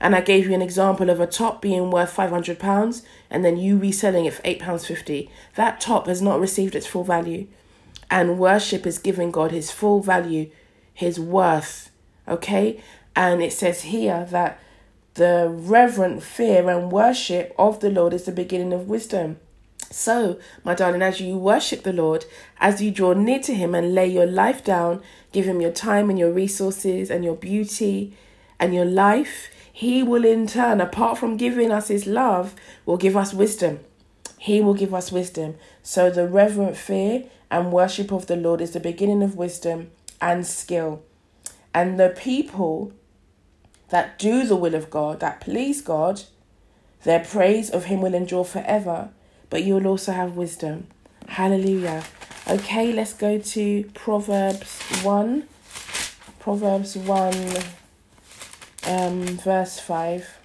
And 0.00 0.14
I 0.14 0.20
gave 0.20 0.46
you 0.46 0.54
an 0.54 0.62
example 0.62 1.08
of 1.08 1.20
a 1.20 1.26
top 1.26 1.62
being 1.62 1.90
worth 1.90 2.14
£500 2.14 3.02
and 3.30 3.44
then 3.44 3.56
you 3.56 3.78
reselling 3.78 4.26
it 4.26 4.34
for 4.34 4.42
£8.50. 4.42 5.28
That 5.54 5.80
top 5.80 6.06
has 6.06 6.20
not 6.20 6.40
received 6.40 6.74
its 6.74 6.86
full 6.86 7.04
value. 7.04 7.46
And 8.10 8.38
worship 8.38 8.86
is 8.86 8.98
giving 8.98 9.30
God 9.30 9.50
his 9.50 9.70
full 9.70 10.00
value, 10.00 10.50
his 10.92 11.18
worth. 11.18 11.90
Okay? 12.28 12.82
And 13.16 13.42
it 13.42 13.52
says 13.52 13.82
here 13.82 14.26
that 14.30 14.58
the 15.14 15.48
reverent 15.48 16.22
fear 16.22 16.68
and 16.68 16.90
worship 16.90 17.54
of 17.58 17.80
the 17.80 17.90
Lord 17.90 18.12
is 18.12 18.24
the 18.24 18.32
beginning 18.32 18.72
of 18.72 18.88
wisdom. 18.88 19.38
So, 19.90 20.40
my 20.64 20.74
darling, 20.74 21.02
as 21.02 21.20
you 21.20 21.38
worship 21.38 21.84
the 21.84 21.92
Lord, 21.92 22.24
as 22.58 22.82
you 22.82 22.90
draw 22.90 23.12
near 23.12 23.38
to 23.40 23.54
Him 23.54 23.76
and 23.76 23.94
lay 23.94 24.08
your 24.08 24.26
life 24.26 24.64
down, 24.64 25.02
give 25.30 25.44
Him 25.44 25.60
your 25.60 25.70
time 25.70 26.10
and 26.10 26.18
your 26.18 26.32
resources 26.32 27.10
and 27.10 27.24
your 27.24 27.36
beauty 27.36 28.16
and 28.58 28.74
your 28.74 28.84
life, 28.84 29.50
He 29.74 30.02
will 30.02 30.24
in 30.24 30.46
turn, 30.46 30.80
apart 30.80 31.18
from 31.18 31.36
giving 31.36 31.70
us 31.70 31.88
His 31.88 32.06
love, 32.06 32.54
will 32.86 32.96
give 32.96 33.16
us 33.16 33.34
wisdom. 33.34 33.80
He 34.38 34.60
will 34.60 34.74
give 34.74 34.94
us 34.94 35.10
wisdom. 35.10 35.56
So, 35.82 36.10
the 36.10 36.28
reverent 36.28 36.76
fear 36.76 37.24
and 37.50 37.72
worship 37.72 38.12
of 38.12 38.26
the 38.26 38.36
Lord 38.36 38.60
is 38.60 38.70
the 38.70 38.80
beginning 38.80 39.22
of 39.22 39.36
wisdom 39.36 39.90
and 40.20 40.46
skill. 40.46 41.02
And 41.74 41.98
the 41.98 42.10
people 42.16 42.92
that 43.88 44.18
do 44.18 44.46
the 44.46 44.56
will 44.56 44.74
of 44.74 44.90
God, 44.90 45.20
that 45.20 45.40
please 45.40 45.82
God, 45.82 46.22
their 47.02 47.20
praise 47.20 47.68
of 47.68 47.86
Him 47.86 48.00
will 48.00 48.14
endure 48.14 48.44
forever 48.44 49.10
but 49.54 49.62
you 49.62 49.74
will 49.74 49.86
also 49.86 50.10
have 50.10 50.36
wisdom. 50.36 50.88
Hallelujah. 51.28 52.02
Okay, 52.48 52.92
let's 52.92 53.12
go 53.12 53.38
to 53.38 53.84
Proverbs 53.94 54.80
1. 55.04 55.44
Proverbs 56.40 56.96
1, 56.96 57.32
um, 58.86 59.22
verse 59.38 59.78
5. 59.78 60.38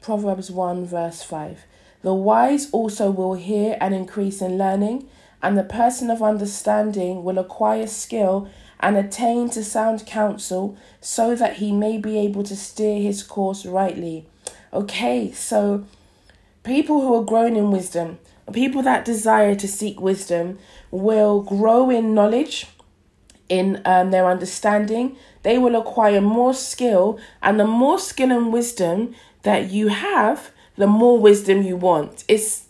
Proverbs 0.00 0.50
1, 0.50 0.86
verse 0.86 1.22
5. 1.22 1.64
The 2.02 2.14
wise 2.14 2.70
also 2.70 3.10
will 3.10 3.34
hear 3.34 3.76
and 3.80 3.94
increase 3.94 4.40
in 4.40 4.56
learning, 4.56 5.08
and 5.42 5.56
the 5.56 5.64
person 5.64 6.10
of 6.10 6.22
understanding 6.22 7.22
will 7.22 7.38
acquire 7.38 7.86
skill 7.86 8.48
and 8.80 8.96
attain 8.96 9.50
to 9.50 9.62
sound 9.62 10.06
counsel, 10.06 10.76
so 11.00 11.34
that 11.34 11.56
he 11.56 11.70
may 11.70 11.98
be 11.98 12.18
able 12.18 12.42
to 12.44 12.56
steer 12.56 13.00
his 13.00 13.22
course 13.22 13.66
rightly. 13.66 14.26
Okay, 14.72 15.30
so 15.32 15.84
people 16.62 17.02
who 17.02 17.14
are 17.14 17.24
growing 17.24 17.56
in 17.56 17.70
wisdom, 17.70 18.18
people 18.52 18.82
that 18.82 19.04
desire 19.04 19.54
to 19.54 19.68
seek 19.68 20.00
wisdom, 20.00 20.58
will 20.90 21.42
grow 21.42 21.90
in 21.90 22.14
knowledge, 22.14 22.66
in 23.50 23.82
um, 23.84 24.10
their 24.10 24.26
understanding. 24.26 25.16
They 25.42 25.58
will 25.58 25.76
acquire 25.76 26.22
more 26.22 26.54
skill, 26.54 27.18
and 27.42 27.60
the 27.60 27.66
more 27.66 27.98
skill 27.98 28.30
and 28.32 28.50
wisdom 28.50 29.14
that 29.42 29.70
you 29.70 29.88
have, 29.88 30.52
the 30.76 30.86
more 30.86 31.18
wisdom 31.18 31.62
you 31.62 31.76
want. 31.76 32.24
It's 32.28 32.68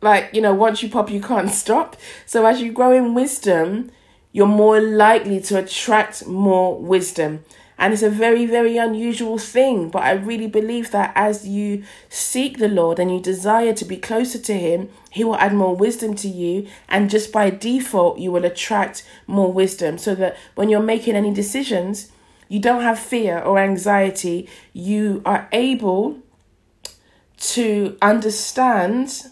like, 0.00 0.30
you 0.32 0.40
know, 0.40 0.54
once 0.54 0.82
you 0.82 0.88
pop, 0.88 1.10
you 1.10 1.20
can't 1.20 1.50
stop. 1.62 1.96
So 2.26 2.44
as 2.46 2.60
you 2.60 2.72
grow 2.72 2.92
in 2.92 3.14
wisdom, 3.14 3.90
you're 4.32 4.46
more 4.46 4.80
likely 4.80 5.40
to 5.42 5.58
attract 5.58 6.26
more 6.26 6.76
wisdom. 6.76 7.44
And 7.78 7.92
it's 7.92 8.02
a 8.02 8.10
very, 8.10 8.44
very 8.44 8.76
unusual 8.76 9.38
thing. 9.38 9.88
But 9.88 10.02
I 10.02 10.12
really 10.12 10.48
believe 10.48 10.90
that 10.90 11.12
as 11.14 11.46
you 11.46 11.84
seek 12.08 12.58
the 12.58 12.68
Lord 12.68 12.98
and 12.98 13.10
you 13.10 13.20
desire 13.20 13.72
to 13.74 13.84
be 13.84 13.96
closer 13.96 14.38
to 14.38 14.52
Him, 14.52 14.88
He 15.10 15.22
will 15.22 15.36
add 15.36 15.54
more 15.54 15.76
wisdom 15.76 16.14
to 16.16 16.28
you. 16.28 16.66
And 16.88 17.08
just 17.08 17.32
by 17.32 17.50
default, 17.50 18.18
you 18.18 18.32
will 18.32 18.44
attract 18.44 19.04
more 19.28 19.52
wisdom. 19.52 19.96
So 19.96 20.14
that 20.16 20.36
when 20.56 20.68
you're 20.68 20.80
making 20.80 21.14
any 21.14 21.32
decisions, 21.32 22.10
you 22.48 22.58
don't 22.58 22.82
have 22.82 22.98
fear 22.98 23.38
or 23.38 23.58
anxiety. 23.58 24.48
You 24.72 25.22
are 25.24 25.48
able 25.52 26.18
to 27.38 27.96
understand. 28.02 29.26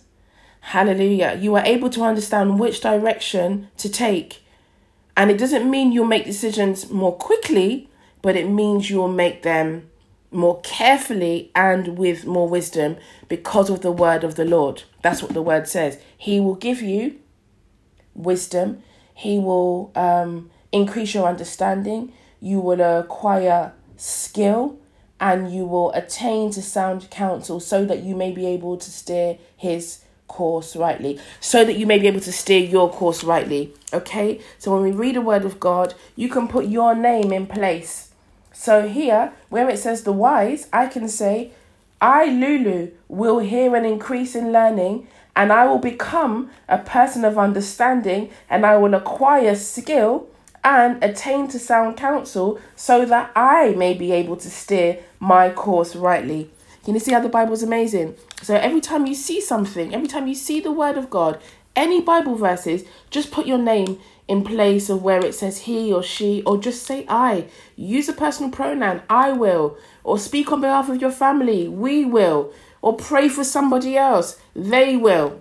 Hallelujah. 0.60 1.38
You 1.40 1.56
are 1.56 1.64
able 1.64 1.90
to 1.90 2.02
understand 2.02 2.60
which 2.60 2.80
direction 2.80 3.68
to 3.78 3.88
take. 3.88 4.42
And 5.16 5.30
it 5.30 5.38
doesn't 5.38 5.68
mean 5.68 5.92
you'll 5.92 6.04
make 6.04 6.26
decisions 6.26 6.90
more 6.90 7.16
quickly, 7.16 7.88
but 8.22 8.36
it 8.36 8.48
means 8.48 8.90
you 8.90 8.98
will 8.98 9.08
make 9.08 9.42
them 9.42 9.88
more 10.30 10.60
carefully 10.60 11.50
and 11.54 11.96
with 11.96 12.26
more 12.26 12.48
wisdom 12.48 12.96
because 13.28 13.70
of 13.70 13.80
the 13.80 13.92
word 13.92 14.24
of 14.24 14.34
the 14.34 14.44
Lord. 14.44 14.82
That's 15.02 15.22
what 15.22 15.32
the 15.32 15.42
word 15.42 15.68
says. 15.68 15.98
He 16.16 16.40
will 16.40 16.54
give 16.54 16.82
you 16.82 17.18
wisdom, 18.14 18.82
He 19.14 19.38
will 19.38 19.92
um, 19.94 20.50
increase 20.72 21.14
your 21.14 21.28
understanding, 21.28 22.12
you 22.40 22.60
will 22.60 22.80
acquire 22.80 23.72
skill, 23.96 24.78
and 25.18 25.52
you 25.52 25.64
will 25.64 25.92
attain 25.92 26.50
to 26.52 26.62
sound 26.62 27.08
counsel 27.10 27.60
so 27.60 27.84
that 27.86 28.02
you 28.02 28.14
may 28.14 28.30
be 28.32 28.46
able 28.46 28.76
to 28.76 28.90
steer 28.90 29.38
His 29.56 30.00
course 30.28 30.76
rightly. 30.76 31.20
So 31.40 31.64
that 31.64 31.76
you 31.76 31.86
may 31.86 31.98
be 31.98 32.08
able 32.08 32.20
to 32.20 32.32
steer 32.32 32.60
your 32.60 32.90
course 32.90 33.22
rightly. 33.24 33.72
Okay? 33.92 34.40
So 34.58 34.72
when 34.72 34.82
we 34.82 34.90
read 34.90 35.14
the 35.16 35.20
word 35.20 35.44
of 35.44 35.60
god 35.60 35.94
you 36.16 36.28
can 36.28 36.48
put 36.48 36.66
your 36.66 36.94
name 36.94 37.32
in 37.32 37.46
place 37.46 38.05
so 38.58 38.88
here, 38.88 39.32
where 39.50 39.68
it 39.68 39.78
says 39.78 40.02
the 40.02 40.12
wise, 40.12 40.66
I 40.72 40.86
can 40.86 41.08
say, 41.08 41.52
I, 42.00 42.24
Lulu, 42.24 42.90
will 43.06 43.38
hear 43.40 43.76
an 43.76 43.84
increase 43.84 44.34
in 44.34 44.50
learning, 44.50 45.06
and 45.36 45.52
I 45.52 45.66
will 45.66 45.78
become 45.78 46.50
a 46.66 46.78
person 46.78 47.24
of 47.26 47.36
understanding, 47.36 48.30
and 48.48 48.64
I 48.64 48.78
will 48.78 48.94
acquire 48.94 49.54
skill 49.54 50.28
and 50.64 51.04
attain 51.04 51.48
to 51.48 51.58
sound 51.58 51.98
counsel 51.98 52.58
so 52.74 53.04
that 53.04 53.30
I 53.36 53.74
may 53.76 53.92
be 53.92 54.10
able 54.10 54.36
to 54.36 54.50
steer 54.50 55.00
my 55.20 55.50
course 55.50 55.94
rightly. 55.94 56.50
Can 56.82 56.94
you 56.94 57.00
see 57.00 57.12
how 57.12 57.20
the 57.20 57.28
Bible 57.28 57.52
is 57.52 57.62
amazing? 57.62 58.16
So 58.42 58.54
every 58.56 58.80
time 58.80 59.06
you 59.06 59.14
see 59.14 59.40
something, 59.40 59.94
every 59.94 60.08
time 60.08 60.26
you 60.26 60.34
see 60.34 60.60
the 60.60 60.72
word 60.72 60.96
of 60.96 61.10
God, 61.10 61.40
any 61.76 62.00
Bible 62.00 62.36
verses, 62.36 62.84
just 63.10 63.30
put 63.30 63.46
your 63.46 63.58
name 63.58 64.00
in 64.28 64.42
place 64.42 64.90
of 64.90 65.02
where 65.02 65.24
it 65.24 65.34
says 65.34 65.58
he 65.58 65.92
or 65.92 66.02
she, 66.02 66.42
or 66.44 66.58
just 66.58 66.82
say 66.82 67.04
I. 67.08 67.46
Use 67.76 68.08
a 68.08 68.12
personal 68.12 68.50
pronoun, 68.50 69.02
I 69.08 69.32
will, 69.32 69.78
or 70.02 70.18
speak 70.18 70.50
on 70.50 70.60
behalf 70.60 70.88
of 70.88 71.00
your 71.00 71.12
family, 71.12 71.68
we 71.68 72.04
will, 72.04 72.52
or 72.82 72.96
pray 72.96 73.28
for 73.28 73.44
somebody 73.44 73.96
else, 73.96 74.38
they 74.54 74.96
will. 74.96 75.40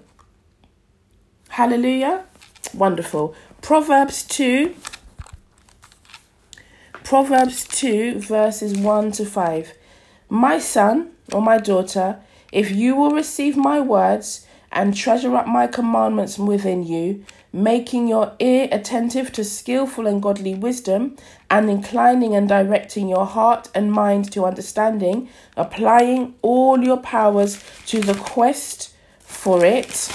Hallelujah. 1.49 2.25
Wonderful. 2.73 3.33
Proverbs 3.61 4.23
2. 4.23 4.75
Proverbs 7.03 7.67
2, 7.67 8.19
verses 8.19 8.77
1 8.77 9.11
to 9.13 9.25
5. 9.25 9.73
My 10.29 10.59
son 10.59 11.11
or 11.31 11.41
my 11.41 11.57
daughter, 11.57 12.19
if 12.51 12.71
you 12.71 12.95
will 12.95 13.11
receive 13.11 13.55
my 13.55 13.79
words 13.79 14.44
and 14.75 14.95
treasure 14.95 15.33
up 15.35 15.47
my 15.47 15.65
commandments 15.65 16.37
within 16.37 16.83
you, 16.83 17.23
making 17.53 18.09
your 18.09 18.33
ear 18.39 18.67
attentive 18.73 19.31
to 19.31 19.43
skillful 19.43 20.05
and 20.05 20.21
godly 20.21 20.53
wisdom, 20.53 21.15
and 21.49 21.69
inclining 21.69 22.35
and 22.35 22.49
directing 22.49 23.07
your 23.07 23.25
heart 23.25 23.69
and 23.73 23.91
mind 23.91 24.29
to 24.33 24.43
understanding, 24.43 25.29
applying 25.55 26.35
all 26.41 26.83
your 26.83 26.97
powers 26.97 27.63
to 27.85 28.01
the 28.01 28.15
quest 28.15 28.93
for 29.19 29.63
it. 29.63 30.09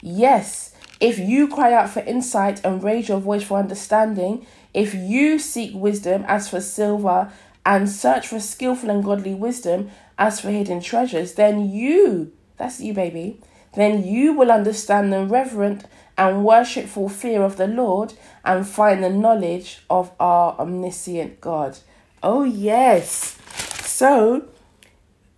Yes, 0.00 0.72
if 1.00 1.18
you 1.18 1.48
cry 1.48 1.72
out 1.72 1.90
for 1.90 2.00
insight 2.00 2.64
and 2.64 2.84
raise 2.84 3.08
your 3.08 3.18
voice 3.18 3.42
for 3.42 3.58
understanding, 3.58 4.46
if 4.72 4.94
you 4.94 5.40
seek 5.40 5.74
wisdom 5.74 6.24
as 6.28 6.48
for 6.48 6.60
silver 6.60 7.32
and 7.66 7.90
search 7.90 8.28
for 8.28 8.38
skillful 8.38 8.90
and 8.90 9.02
godly 9.02 9.34
wisdom 9.34 9.90
as 10.18 10.40
for 10.40 10.50
hidden 10.50 10.80
treasures, 10.80 11.34
then 11.34 11.68
you, 11.68 12.32
that's 12.56 12.80
you, 12.80 12.94
baby, 12.94 13.40
then 13.74 14.04
you 14.04 14.32
will 14.32 14.50
understand 14.50 15.12
the 15.12 15.24
reverent 15.24 15.84
and 16.16 16.44
worshipful 16.44 17.08
fear 17.08 17.42
of 17.42 17.56
the 17.56 17.66
Lord 17.66 18.14
and 18.44 18.66
find 18.66 19.02
the 19.02 19.10
knowledge 19.10 19.82
of 19.90 20.12
our 20.20 20.54
omniscient 20.58 21.40
God. 21.40 21.78
Oh, 22.22 22.44
yes. 22.44 23.36
So, 23.82 24.48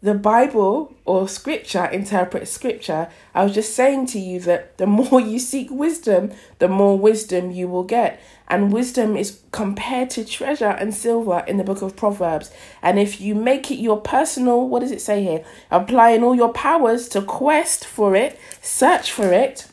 the 0.02 0.14
Bible 0.14 0.94
or 1.04 1.26
scripture 1.28 1.86
interprets 1.86 2.50
scripture. 2.50 3.08
I 3.34 3.44
was 3.44 3.54
just 3.54 3.74
saying 3.74 4.06
to 4.08 4.18
you 4.18 4.40
that 4.40 4.76
the 4.78 4.86
more 4.86 5.20
you 5.20 5.38
seek 5.38 5.70
wisdom, 5.70 6.32
the 6.58 6.68
more 6.68 6.98
wisdom 6.98 7.50
you 7.50 7.68
will 7.68 7.84
get. 7.84 8.20
And 8.48 8.72
wisdom 8.72 9.16
is 9.16 9.40
compared 9.50 10.10
to 10.10 10.24
treasure 10.24 10.68
and 10.68 10.94
silver 10.94 11.42
in 11.48 11.56
the 11.56 11.64
book 11.64 11.82
of 11.82 11.96
Proverbs. 11.96 12.52
And 12.80 12.98
if 12.98 13.20
you 13.20 13.34
make 13.34 13.70
it 13.70 13.76
your 13.76 14.00
personal, 14.00 14.68
what 14.68 14.80
does 14.80 14.92
it 14.92 15.00
say 15.00 15.24
here? 15.24 15.44
Applying 15.70 16.22
all 16.22 16.34
your 16.34 16.52
powers 16.52 17.08
to 17.08 17.22
quest 17.22 17.84
for 17.84 18.14
it, 18.14 18.38
search 18.62 19.10
for 19.10 19.32
it. 19.32 19.66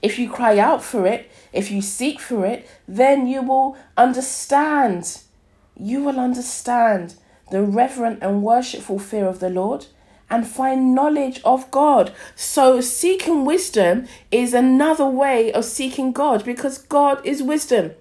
If 0.00 0.18
you 0.18 0.30
cry 0.30 0.58
out 0.58 0.82
for 0.82 1.06
it, 1.06 1.30
if 1.52 1.70
you 1.70 1.82
seek 1.82 2.18
for 2.18 2.46
it, 2.46 2.66
then 2.88 3.26
you 3.26 3.42
will 3.42 3.76
understand. 3.96 5.20
You 5.76 6.02
will 6.02 6.18
understand 6.18 7.16
the 7.50 7.62
reverent 7.62 8.20
and 8.22 8.42
worshipful 8.42 8.98
fear 8.98 9.26
of 9.26 9.40
the 9.40 9.50
Lord 9.50 9.86
and 10.30 10.46
find 10.46 10.94
knowledge 10.94 11.40
of 11.44 11.70
God. 11.70 12.12
So, 12.34 12.80
seeking 12.80 13.44
wisdom 13.44 14.06
is 14.30 14.54
another 14.54 15.06
way 15.06 15.52
of 15.52 15.64
seeking 15.66 16.12
God 16.12 16.44
because 16.44 16.78
God 16.78 17.20
is 17.24 17.42
wisdom. 17.42 17.92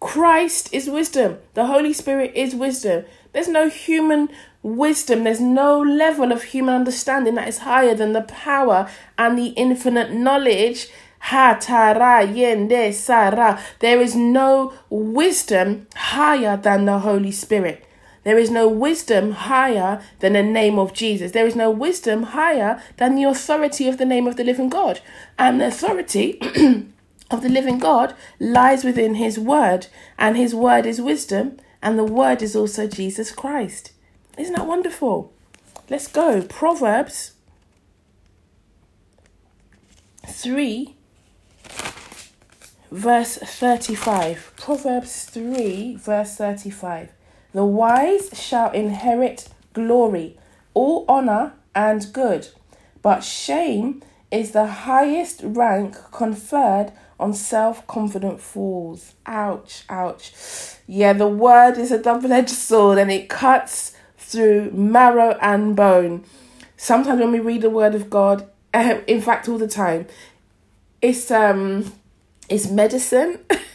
Christ 0.00 0.72
is 0.72 0.88
wisdom. 0.88 1.38
The 1.54 1.66
Holy 1.66 1.92
Spirit 1.92 2.32
is 2.34 2.54
wisdom. 2.54 3.04
There's 3.32 3.48
no 3.48 3.68
human 3.68 4.30
wisdom, 4.62 5.24
there's 5.24 5.40
no 5.40 5.80
level 5.80 6.32
of 6.32 6.42
human 6.44 6.74
understanding 6.74 7.34
that 7.34 7.48
is 7.48 7.58
higher 7.58 7.94
than 7.94 8.12
the 8.12 8.22
power 8.22 8.88
and 9.16 9.38
the 9.38 9.48
infinite 9.48 10.12
knowledge. 10.12 10.88
Yende. 11.20 12.98
There 13.80 14.00
is 14.00 14.16
no 14.16 14.72
wisdom 14.88 15.86
higher 15.94 16.56
than 16.56 16.84
the 16.86 17.00
Holy 17.00 17.32
Spirit. 17.32 17.84
There 18.28 18.38
is 18.38 18.50
no 18.50 18.68
wisdom 18.68 19.32
higher 19.32 20.02
than 20.18 20.34
the 20.34 20.42
name 20.42 20.78
of 20.78 20.92
Jesus. 20.92 21.32
There 21.32 21.46
is 21.46 21.56
no 21.56 21.70
wisdom 21.70 22.24
higher 22.24 22.78
than 22.98 23.14
the 23.14 23.24
authority 23.24 23.88
of 23.88 23.96
the 23.96 24.04
name 24.04 24.26
of 24.26 24.36
the 24.36 24.44
living 24.44 24.68
God. 24.68 25.00
And 25.38 25.58
the 25.58 25.68
authority 25.68 26.38
of 27.30 27.40
the 27.40 27.48
living 27.48 27.78
God 27.78 28.14
lies 28.38 28.84
within 28.84 29.14
his 29.14 29.38
word, 29.38 29.86
and 30.18 30.36
his 30.36 30.54
word 30.54 30.84
is 30.84 31.00
wisdom, 31.00 31.56
and 31.80 31.98
the 31.98 32.04
word 32.04 32.42
is 32.42 32.54
also 32.54 32.86
Jesus 32.86 33.32
Christ. 33.32 33.92
Isn't 34.36 34.56
that 34.56 34.66
wonderful? 34.66 35.32
Let's 35.88 36.06
go. 36.06 36.42
Proverbs 36.42 37.32
3, 40.26 40.94
verse 42.90 43.38
35. 43.38 44.52
Proverbs 44.58 45.24
3, 45.24 45.96
verse 45.96 46.36
35. 46.36 47.12
The 47.58 47.64
wise 47.64 48.30
shall 48.34 48.70
inherit 48.70 49.48
glory, 49.72 50.38
all 50.74 51.04
honor 51.08 51.54
and 51.74 52.06
good, 52.12 52.46
but 53.02 53.24
shame 53.24 54.00
is 54.30 54.52
the 54.52 54.66
highest 54.66 55.40
rank 55.42 55.96
conferred 56.12 56.92
on 57.18 57.34
self 57.34 57.84
confident 57.88 58.40
fools. 58.40 59.16
Ouch, 59.26 59.82
ouch. 59.88 60.32
Yeah, 60.86 61.14
the 61.14 61.26
word 61.26 61.78
is 61.78 61.90
a 61.90 62.00
double 62.00 62.32
edged 62.32 62.50
sword 62.50 62.96
and 62.96 63.10
it 63.10 63.28
cuts 63.28 63.92
through 64.16 64.70
marrow 64.70 65.36
and 65.42 65.74
bone. 65.74 66.24
Sometimes 66.76 67.18
when 67.18 67.32
we 67.32 67.40
read 67.40 67.62
the 67.62 67.70
word 67.70 67.96
of 67.96 68.08
God, 68.08 68.48
in 68.72 69.20
fact, 69.20 69.48
all 69.48 69.58
the 69.58 69.66
time, 69.66 70.06
it's 71.02 71.28
um, 71.32 71.92
it's 72.48 72.70
medicine. 72.70 73.40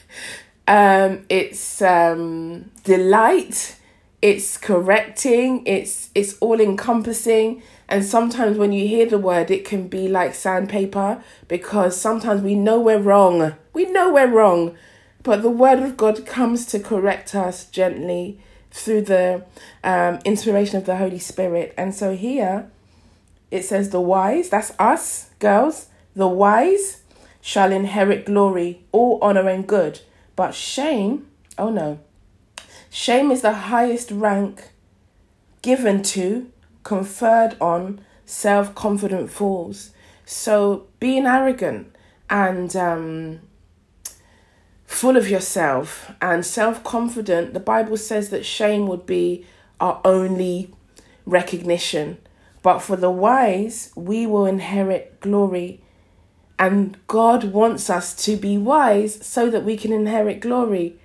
um, 0.68 1.26
it's 1.30 1.82
um, 1.82 2.72
delight, 2.84 3.78
it's 4.22 4.58
correcting, 4.58 5.66
it's 5.66 6.10
it's 6.16 6.38
all 6.40 6.60
encompassing. 6.60 7.62
And 7.90 8.06
sometimes 8.06 8.58
when 8.58 8.72
you 8.72 8.88
hear 8.88 9.06
the 9.06 9.18
word, 9.18 9.52
it 9.52 9.66
can 9.66 9.88
be 9.88 10.08
like 10.08 10.34
sandpaper 10.34 11.22
because 11.48 12.00
sometimes 12.00 12.42
we 12.42 12.56
know 12.56 12.80
we're 12.80 12.98
wrong. 12.98 13.54
We 13.74 13.86
know 13.86 14.14
we're 14.14 14.32
wrong, 14.32 14.76
but 15.22 15.42
the 15.42 15.50
word 15.50 15.80
of 15.80 15.98
God 15.98 16.26
comes 16.26 16.66
to 16.68 16.80
correct 16.80 17.36
us 17.36 17.66
gently 17.66 18.40
through 18.72 19.02
the 19.04 19.46
um, 19.84 20.20
inspiration 20.26 20.78
of 20.78 20.86
the 20.86 20.98
Holy 20.98 21.20
Spirit. 21.20 21.74
And 21.78 21.94
so 21.94 22.16
here 22.16 22.70
it 23.52 23.64
says, 23.64 23.92
The 23.92 24.02
wise, 24.02 24.50
that's 24.50 24.72
us, 24.80 25.30
girls, 25.40 25.88
the 26.16 26.28
wise 26.28 27.04
shall 27.42 27.72
inherit 27.72 28.26
glory, 28.26 28.82
all 28.92 29.20
honor 29.22 29.48
and 29.48 29.68
good. 29.68 30.00
But 30.36 30.56
shame, 30.56 31.28
oh 31.58 31.70
no, 31.70 32.00
shame 32.90 33.32
is 33.32 33.42
the 33.42 33.54
highest 33.54 34.12
rank 34.12 34.72
given 35.62 36.02
to, 36.04 36.52
conferred 36.84 37.56
on 37.62 38.02
self 38.26 38.74
confident 38.76 39.32
fools. 39.32 39.92
So 40.26 40.88
being 41.00 41.26
arrogant 41.26 41.96
and 42.30 42.76
um, 42.76 43.42
full 44.86 45.18
of 45.18 45.30
yourself 45.30 46.12
and 46.22 46.46
self 46.46 46.84
confident, 46.84 47.54
the 47.54 47.60
Bible 47.60 47.98
says 47.98 48.30
that 48.30 48.46
shame 48.46 48.88
would 48.88 49.06
be 49.06 49.46
our 49.80 50.02
only 50.06 50.74
recognition. 51.26 52.18
But 52.62 52.80
for 52.80 52.96
the 52.96 53.12
wise, 53.12 53.92
we 53.96 54.26
will 54.26 54.46
inherit 54.46 55.20
glory 55.20 55.83
and 56.60 56.98
God 57.08 57.46
wants 57.46 57.90
us 57.90 58.14
to 58.26 58.36
be 58.38 58.58
wise 58.58 59.26
so 59.26 59.50
that 59.50 59.64
we 59.64 59.76
can 59.78 59.92
inherit 59.92 60.40
glory. 60.40 60.98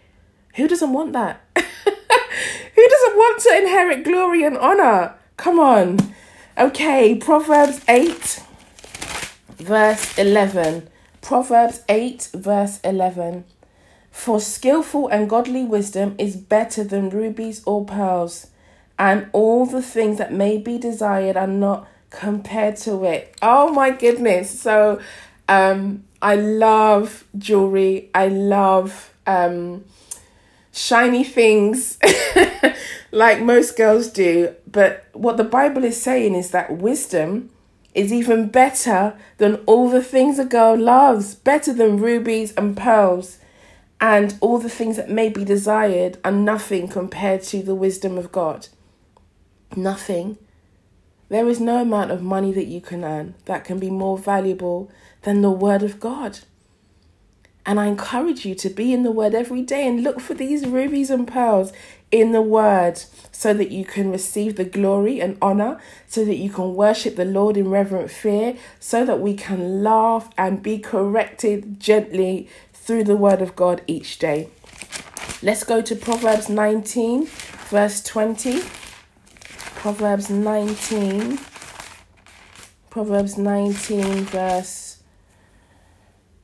Who 0.56 0.68
doesn't 0.68 0.92
want 0.92 1.12
that? 1.12 1.40
Who 1.54 2.88
doesn't 2.88 3.16
want 3.16 3.42
to 3.42 3.56
inherit 3.56 4.04
glory 4.04 4.44
and 4.44 4.56
honor? 4.56 5.14
Come 5.36 5.58
on. 5.58 5.98
Okay, 6.56 7.14
Proverbs 7.14 7.80
8, 7.88 8.42
verse 9.56 10.18
11. 10.18 10.88
Proverbs 11.20 11.82
8, 11.88 12.30
verse 12.34 12.80
11. 12.82 13.44
For 14.10 14.40
skillful 14.40 15.06
and 15.08 15.30
godly 15.30 15.64
wisdom 15.64 16.16
is 16.18 16.36
better 16.36 16.82
than 16.82 17.10
rubies 17.10 17.62
or 17.64 17.84
pearls, 17.84 18.48
and 18.98 19.28
all 19.32 19.66
the 19.66 19.82
things 19.82 20.18
that 20.18 20.32
may 20.32 20.58
be 20.58 20.78
desired 20.78 21.36
are 21.36 21.46
not 21.46 21.86
compared 22.10 22.76
to 22.78 23.04
it. 23.04 23.36
Oh 23.42 23.72
my 23.72 23.90
goodness. 23.90 24.60
So, 24.60 25.00
um, 25.48 26.04
I 26.20 26.36
love 26.36 27.24
jewelry. 27.36 28.10
I 28.14 28.28
love 28.28 29.12
um, 29.26 29.84
shiny 30.72 31.24
things 31.24 31.98
like 33.12 33.40
most 33.40 33.76
girls 33.76 34.08
do. 34.08 34.54
But 34.70 35.06
what 35.12 35.36
the 35.36 35.44
Bible 35.44 35.84
is 35.84 36.00
saying 36.00 36.34
is 36.34 36.50
that 36.50 36.76
wisdom 36.78 37.50
is 37.94 38.12
even 38.12 38.48
better 38.48 39.18
than 39.38 39.56
all 39.66 39.88
the 39.88 40.02
things 40.02 40.38
a 40.38 40.44
girl 40.44 40.76
loves, 40.76 41.34
better 41.34 41.72
than 41.72 41.98
rubies 41.98 42.52
and 42.54 42.76
pearls. 42.76 43.38
And 44.00 44.36
all 44.40 44.58
the 44.58 44.68
things 44.68 44.96
that 44.96 45.10
may 45.10 45.28
be 45.28 45.44
desired 45.44 46.18
are 46.24 46.30
nothing 46.30 46.86
compared 46.86 47.42
to 47.44 47.62
the 47.62 47.74
wisdom 47.74 48.16
of 48.16 48.30
God. 48.30 48.68
Nothing. 49.74 50.38
There 51.28 51.48
is 51.48 51.60
no 51.60 51.82
amount 51.82 52.12
of 52.12 52.22
money 52.22 52.52
that 52.52 52.66
you 52.66 52.80
can 52.80 53.04
earn 53.04 53.34
that 53.46 53.64
can 53.64 53.78
be 53.78 53.90
more 53.90 54.16
valuable 54.16 54.90
than 55.28 55.42
the 55.42 55.50
Word 55.50 55.82
of 55.82 56.00
God. 56.00 56.38
And 57.66 57.78
I 57.78 57.84
encourage 57.84 58.46
you 58.46 58.54
to 58.54 58.70
be 58.70 58.94
in 58.94 59.02
the 59.02 59.10
Word 59.10 59.34
every 59.34 59.60
day 59.60 59.86
and 59.86 60.02
look 60.02 60.20
for 60.20 60.32
these 60.32 60.64
rubies 60.66 61.10
and 61.10 61.28
pearls 61.28 61.70
in 62.10 62.32
the 62.32 62.40
Word 62.40 63.02
so 63.30 63.52
that 63.52 63.70
you 63.70 63.84
can 63.84 64.10
receive 64.10 64.56
the 64.56 64.64
glory 64.64 65.20
and 65.20 65.36
honor, 65.42 65.78
so 66.06 66.24
that 66.24 66.36
you 66.36 66.48
can 66.48 66.74
worship 66.74 67.16
the 67.16 67.26
Lord 67.26 67.58
in 67.58 67.68
reverent 67.68 68.10
fear, 68.10 68.56
so 68.80 69.04
that 69.04 69.20
we 69.20 69.34
can 69.34 69.82
laugh 69.82 70.30
and 70.38 70.62
be 70.62 70.78
corrected 70.78 71.78
gently 71.78 72.48
through 72.72 73.04
the 73.04 73.14
Word 73.14 73.42
of 73.42 73.54
God 73.54 73.82
each 73.86 74.18
day. 74.18 74.48
Let's 75.42 75.62
go 75.62 75.82
to 75.82 75.94
Proverbs 75.94 76.48
19, 76.48 77.26
verse 77.68 78.02
20. 78.02 78.62
Proverbs 79.74 80.30
19. 80.30 81.38
Proverbs 82.88 83.36
19, 83.36 84.24
verse 84.24 84.87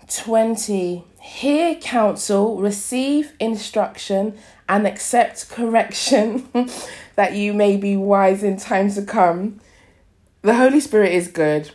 20. 0.08 1.04
Hear 1.20 1.74
counsel, 1.76 2.58
receive 2.58 3.32
instruction, 3.40 4.36
and 4.68 4.86
accept 4.86 5.48
correction 5.50 6.48
that 7.16 7.34
you 7.34 7.52
may 7.52 7.76
be 7.76 7.96
wise 7.96 8.42
in 8.42 8.56
times 8.56 8.96
to 8.96 9.02
come. 9.02 9.60
The 10.42 10.56
Holy 10.56 10.80
Spirit 10.80 11.12
is 11.12 11.28
good. 11.28 11.70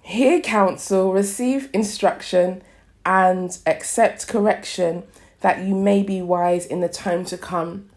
Hear 0.00 0.40
counsel, 0.40 1.12
receive 1.12 1.70
instruction, 1.72 2.62
and 3.04 3.56
accept 3.66 4.28
correction 4.28 5.04
that 5.40 5.64
you 5.64 5.74
may 5.74 6.02
be 6.02 6.22
wise 6.22 6.66
in 6.66 6.80
the 6.80 6.88
time 6.88 7.24
to 7.26 7.36
come. 7.36 7.90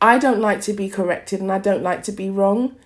I 0.00 0.18
don't 0.18 0.40
like 0.40 0.60
to 0.62 0.72
be 0.72 0.88
corrected 0.88 1.40
and 1.40 1.50
I 1.50 1.58
don't 1.58 1.82
like 1.82 2.02
to 2.04 2.12
be 2.12 2.30
wrong, 2.30 2.76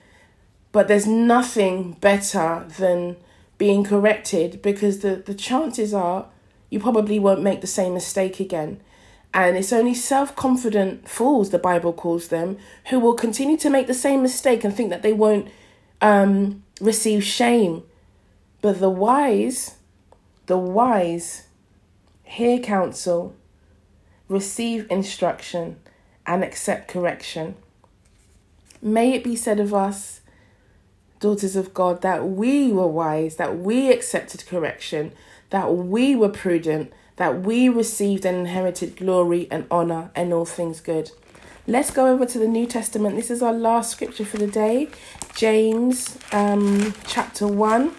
but 0.72 0.88
there's 0.88 1.06
nothing 1.06 1.92
better 1.94 2.64
than 2.78 3.16
being 3.60 3.84
corrected 3.84 4.62
because 4.62 5.00
the, 5.00 5.16
the 5.16 5.34
chances 5.34 5.92
are 5.92 6.26
you 6.70 6.80
probably 6.80 7.18
won't 7.18 7.42
make 7.42 7.60
the 7.60 7.66
same 7.66 7.92
mistake 7.92 8.40
again. 8.40 8.80
And 9.34 9.54
it's 9.54 9.70
only 9.70 9.92
self 9.92 10.34
confident 10.34 11.06
fools, 11.06 11.50
the 11.50 11.58
Bible 11.58 11.92
calls 11.92 12.28
them, 12.28 12.56
who 12.88 12.98
will 12.98 13.12
continue 13.12 13.58
to 13.58 13.68
make 13.68 13.86
the 13.86 13.92
same 13.92 14.22
mistake 14.22 14.64
and 14.64 14.74
think 14.74 14.88
that 14.88 15.02
they 15.02 15.12
won't 15.12 15.48
um, 16.00 16.64
receive 16.80 17.22
shame. 17.22 17.82
But 18.62 18.80
the 18.80 18.88
wise, 18.88 19.76
the 20.46 20.56
wise, 20.56 21.46
hear 22.24 22.58
counsel, 22.60 23.34
receive 24.26 24.86
instruction, 24.90 25.76
and 26.26 26.42
accept 26.42 26.88
correction. 26.88 27.56
May 28.80 29.12
it 29.12 29.22
be 29.22 29.36
said 29.36 29.60
of 29.60 29.74
us, 29.74 30.19
daughters 31.20 31.54
of 31.54 31.72
God, 31.72 32.02
that 32.02 32.26
we 32.26 32.72
were 32.72 32.86
wise, 32.86 33.36
that 33.36 33.58
we 33.58 33.92
accepted 33.92 34.46
correction, 34.46 35.12
that 35.50 35.74
we 35.74 36.16
were 36.16 36.28
prudent, 36.28 36.92
that 37.16 37.42
we 37.42 37.68
received 37.68 38.24
and 38.24 38.38
inherited 38.38 38.96
glory 38.96 39.46
and 39.50 39.66
honor 39.70 40.10
and 40.14 40.32
all 40.32 40.46
things 40.46 40.80
good. 40.80 41.10
Let's 41.66 41.90
go 41.90 42.06
over 42.06 42.24
to 42.24 42.38
the 42.38 42.48
New 42.48 42.66
Testament. 42.66 43.14
This 43.14 43.30
is 43.30 43.42
our 43.42 43.52
last 43.52 43.92
scripture 43.92 44.24
for 44.24 44.38
the 44.38 44.46
day, 44.46 44.88
James 45.34 46.18
um, 46.32 46.94
chapter 47.06 47.46
1. 47.46 47.92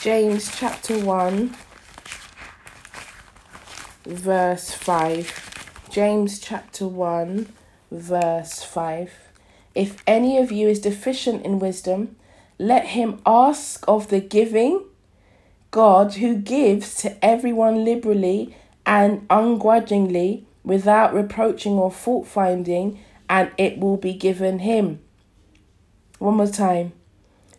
James 0.00 0.56
chapter 0.56 0.98
1, 0.98 1.56
verse 4.06 4.72
5. 4.72 5.88
James 5.90 6.38
chapter 6.38 6.86
1, 6.86 7.52
verse 7.90 8.62
5. 8.62 9.25
If 9.76 10.02
any 10.06 10.38
of 10.38 10.50
you 10.50 10.68
is 10.68 10.80
deficient 10.80 11.44
in 11.44 11.58
wisdom, 11.58 12.16
let 12.58 12.86
him 12.86 13.20
ask 13.26 13.84
of 13.86 14.08
the 14.08 14.20
giving 14.20 14.82
God 15.70 16.14
who 16.14 16.36
gives 16.36 16.94
to 17.02 17.22
everyone 17.22 17.84
liberally 17.84 18.56
and 18.86 19.26
ungrudgingly 19.28 20.46
without 20.64 21.12
reproaching 21.12 21.74
or 21.74 21.90
fault 21.90 22.26
finding, 22.26 22.98
and 23.28 23.50
it 23.58 23.78
will 23.78 23.98
be 23.98 24.14
given 24.14 24.60
him. 24.60 25.00
One 26.18 26.38
more 26.38 26.46
time. 26.46 26.92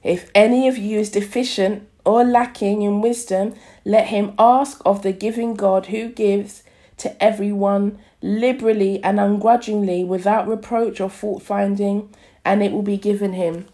If 0.04 0.32
any 0.34 0.68
of 0.68 0.76
you 0.76 0.98
is 0.98 1.12
deficient 1.12 1.88
or 2.04 2.24
lacking 2.24 2.82
in 2.82 3.02
wisdom, 3.02 3.54
let 3.86 4.08
him 4.08 4.34
ask 4.40 4.82
of 4.84 5.04
the 5.04 5.12
giving 5.12 5.54
God 5.54 5.86
who 5.88 6.10
gives 6.10 6.64
to 6.98 7.24
everyone 7.24 8.00
liberally 8.22 9.04
and 9.04 9.20
ungrudgingly 9.20 10.04
without 10.04 10.48
reproach 10.48 11.00
or 11.00 11.10
fault 11.10 11.44
finding, 11.44 12.10
and 12.44 12.64
it 12.64 12.72
will 12.72 12.82
be 12.82 12.98
given 12.98 13.34
him. 13.34 13.68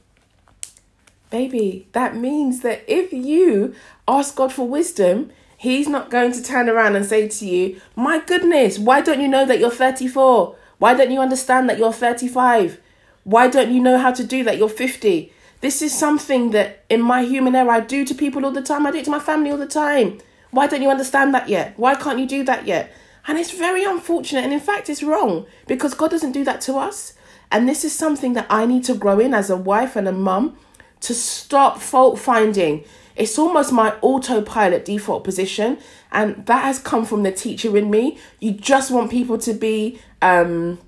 Baby, 1.30 1.88
that 1.94 2.16
means 2.16 2.62
that 2.62 2.84
if 2.88 3.12
you 3.12 3.74
ask 4.08 4.36
God 4.36 4.54
for 4.54 4.68
wisdom, 4.68 5.32
He's 5.64 5.88
not 5.88 6.10
going 6.10 6.34
to 6.34 6.44
turn 6.44 6.68
around 6.68 6.98
and 6.98 7.06
say 7.06 7.30
to 7.30 7.46
you, 7.46 7.80
My 7.96 8.20
goodness, 8.20 8.78
why 8.78 9.00
don't 9.00 9.22
you 9.22 9.30
know 9.30 9.46
that 9.46 9.60
you're 9.60 9.72
34? 9.72 10.58
Why 10.78 10.94
don't 10.94 11.10
you 11.10 11.22
understand 11.22 11.70
that 11.70 11.78
you're 11.78 11.94
35? 11.94 12.82
Why 13.24 13.48
don't 13.48 13.72
you 13.72 13.80
know 13.80 13.98
how 13.98 14.12
to 14.12 14.26
do 14.26 14.44
that? 14.44 14.58
You're 14.58 14.68
50. 14.68 15.32
This 15.62 15.82
is 15.82 15.98
something 15.98 16.52
that 16.52 16.84
in 16.90 17.02
my 17.02 17.24
human 17.24 17.56
error 17.56 17.72
I 17.72 17.80
do 17.80 18.04
to 18.04 18.14
people 18.14 18.44
all 18.44 18.52
the 18.52 18.62
time. 18.62 18.86
I 18.86 18.92
do 18.92 18.98
it 18.98 19.06
to 19.06 19.12
my 19.12 19.20
family 19.20 19.52
all 19.52 19.58
the 19.58 19.66
time. 19.66 20.20
Why 20.52 20.68
don't 20.68 20.82
you 20.82 20.90
understand 20.90 21.34
that 21.34 21.48
yet? 21.48 21.80
Why 21.80 21.96
can't 21.96 22.20
you 22.20 22.28
do 22.28 22.44
that 22.44 22.68
yet? 22.68 22.92
And 23.28 23.38
it's 23.38 23.52
very 23.52 23.84
unfortunate. 23.84 24.44
And 24.44 24.54
in 24.54 24.60
fact, 24.60 24.90
it's 24.90 25.04
wrong 25.04 25.46
because 25.68 25.94
God 25.94 26.12
doesn't 26.12 26.34
do 26.34 26.44
that 26.44 26.62
to 26.62 26.76
us. 26.76 27.14
And 27.52 27.70
this 27.70 27.86
is 27.86 27.94
something 27.94 28.34
that 28.34 28.48
I 28.50 28.66
need 28.66 28.84
to 28.86 28.96
grow 28.96 29.20
in 29.20 29.34
as 29.34 29.50
a 29.50 29.58
wife 29.58 29.96
and 29.96 30.08
a 30.08 30.12
mum 30.12 30.58
to 31.02 31.14
stop 31.14 31.80
fault 31.80 32.18
finding. 32.18 32.84
It's 33.16 33.38
almost 33.38 33.72
my 33.72 33.96
autopilot 34.02 34.86
default 34.86 35.24
position, 35.24 35.78
and 36.12 36.46
that 36.48 36.64
has 36.64 36.80
come 36.80 37.06
from 37.06 37.22
the 37.22 37.32
teacher 37.32 37.78
in 37.78 37.92
me. 37.92 38.18
You 38.40 38.54
just 38.54 38.90
want 38.90 39.12
people 39.12 39.38
to 39.38 39.54
be, 39.54 40.00
um, 40.22 40.80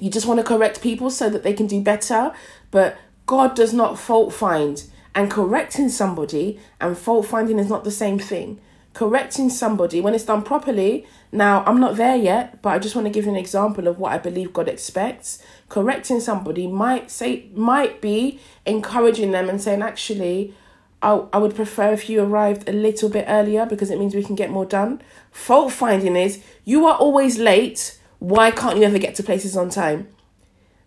you 0.00 0.10
just 0.10 0.26
want 0.26 0.40
to 0.40 0.44
correct 0.44 0.80
people 0.80 1.10
so 1.10 1.28
that 1.28 1.42
they 1.42 1.52
can 1.52 1.66
do 1.66 1.82
better, 1.82 2.32
but 2.70 2.96
God 3.26 3.54
does 3.54 3.74
not 3.74 3.98
fault 3.98 4.32
find. 4.32 4.82
And 5.14 5.30
correcting 5.30 5.88
somebody 5.88 6.60
and 6.80 6.96
fault 6.96 7.26
finding 7.26 7.58
is 7.58 7.68
not 7.68 7.84
the 7.84 7.90
same 7.90 8.18
thing. 8.18 8.60
Correcting 8.96 9.50
somebody 9.50 10.00
when 10.00 10.14
it's 10.14 10.24
done 10.24 10.40
properly, 10.42 11.06
now 11.30 11.62
I'm 11.66 11.78
not 11.78 11.96
there 11.96 12.16
yet, 12.16 12.62
but 12.62 12.70
I 12.70 12.78
just 12.78 12.94
want 12.94 13.06
to 13.06 13.12
give 13.12 13.26
you 13.26 13.30
an 13.30 13.36
example 13.36 13.88
of 13.88 13.98
what 13.98 14.12
I 14.12 14.16
believe 14.16 14.54
God 14.54 14.68
expects 14.68 15.38
correcting 15.68 16.18
somebody 16.18 16.66
might 16.66 17.10
say 17.10 17.50
might 17.54 18.00
be 18.00 18.40
encouraging 18.64 19.32
them 19.32 19.50
and 19.50 19.60
saying 19.60 19.82
actually 19.82 20.54
I, 21.02 21.24
I 21.30 21.36
would 21.36 21.54
prefer 21.54 21.92
if 21.92 22.08
you 22.08 22.22
arrived 22.22 22.70
a 22.70 22.72
little 22.72 23.10
bit 23.10 23.26
earlier 23.28 23.66
because 23.66 23.90
it 23.90 23.98
means 23.98 24.14
we 24.14 24.24
can 24.24 24.34
get 24.34 24.48
more 24.48 24.64
done. 24.64 25.02
Fault 25.30 25.74
finding 25.74 26.16
is 26.16 26.42
you 26.64 26.86
are 26.86 26.96
always 26.96 27.38
late. 27.38 27.98
Why 28.18 28.50
can't 28.50 28.78
you 28.78 28.84
ever 28.84 28.98
get 28.98 29.14
to 29.16 29.22
places 29.22 29.58
on 29.58 29.68
time? 29.68 30.08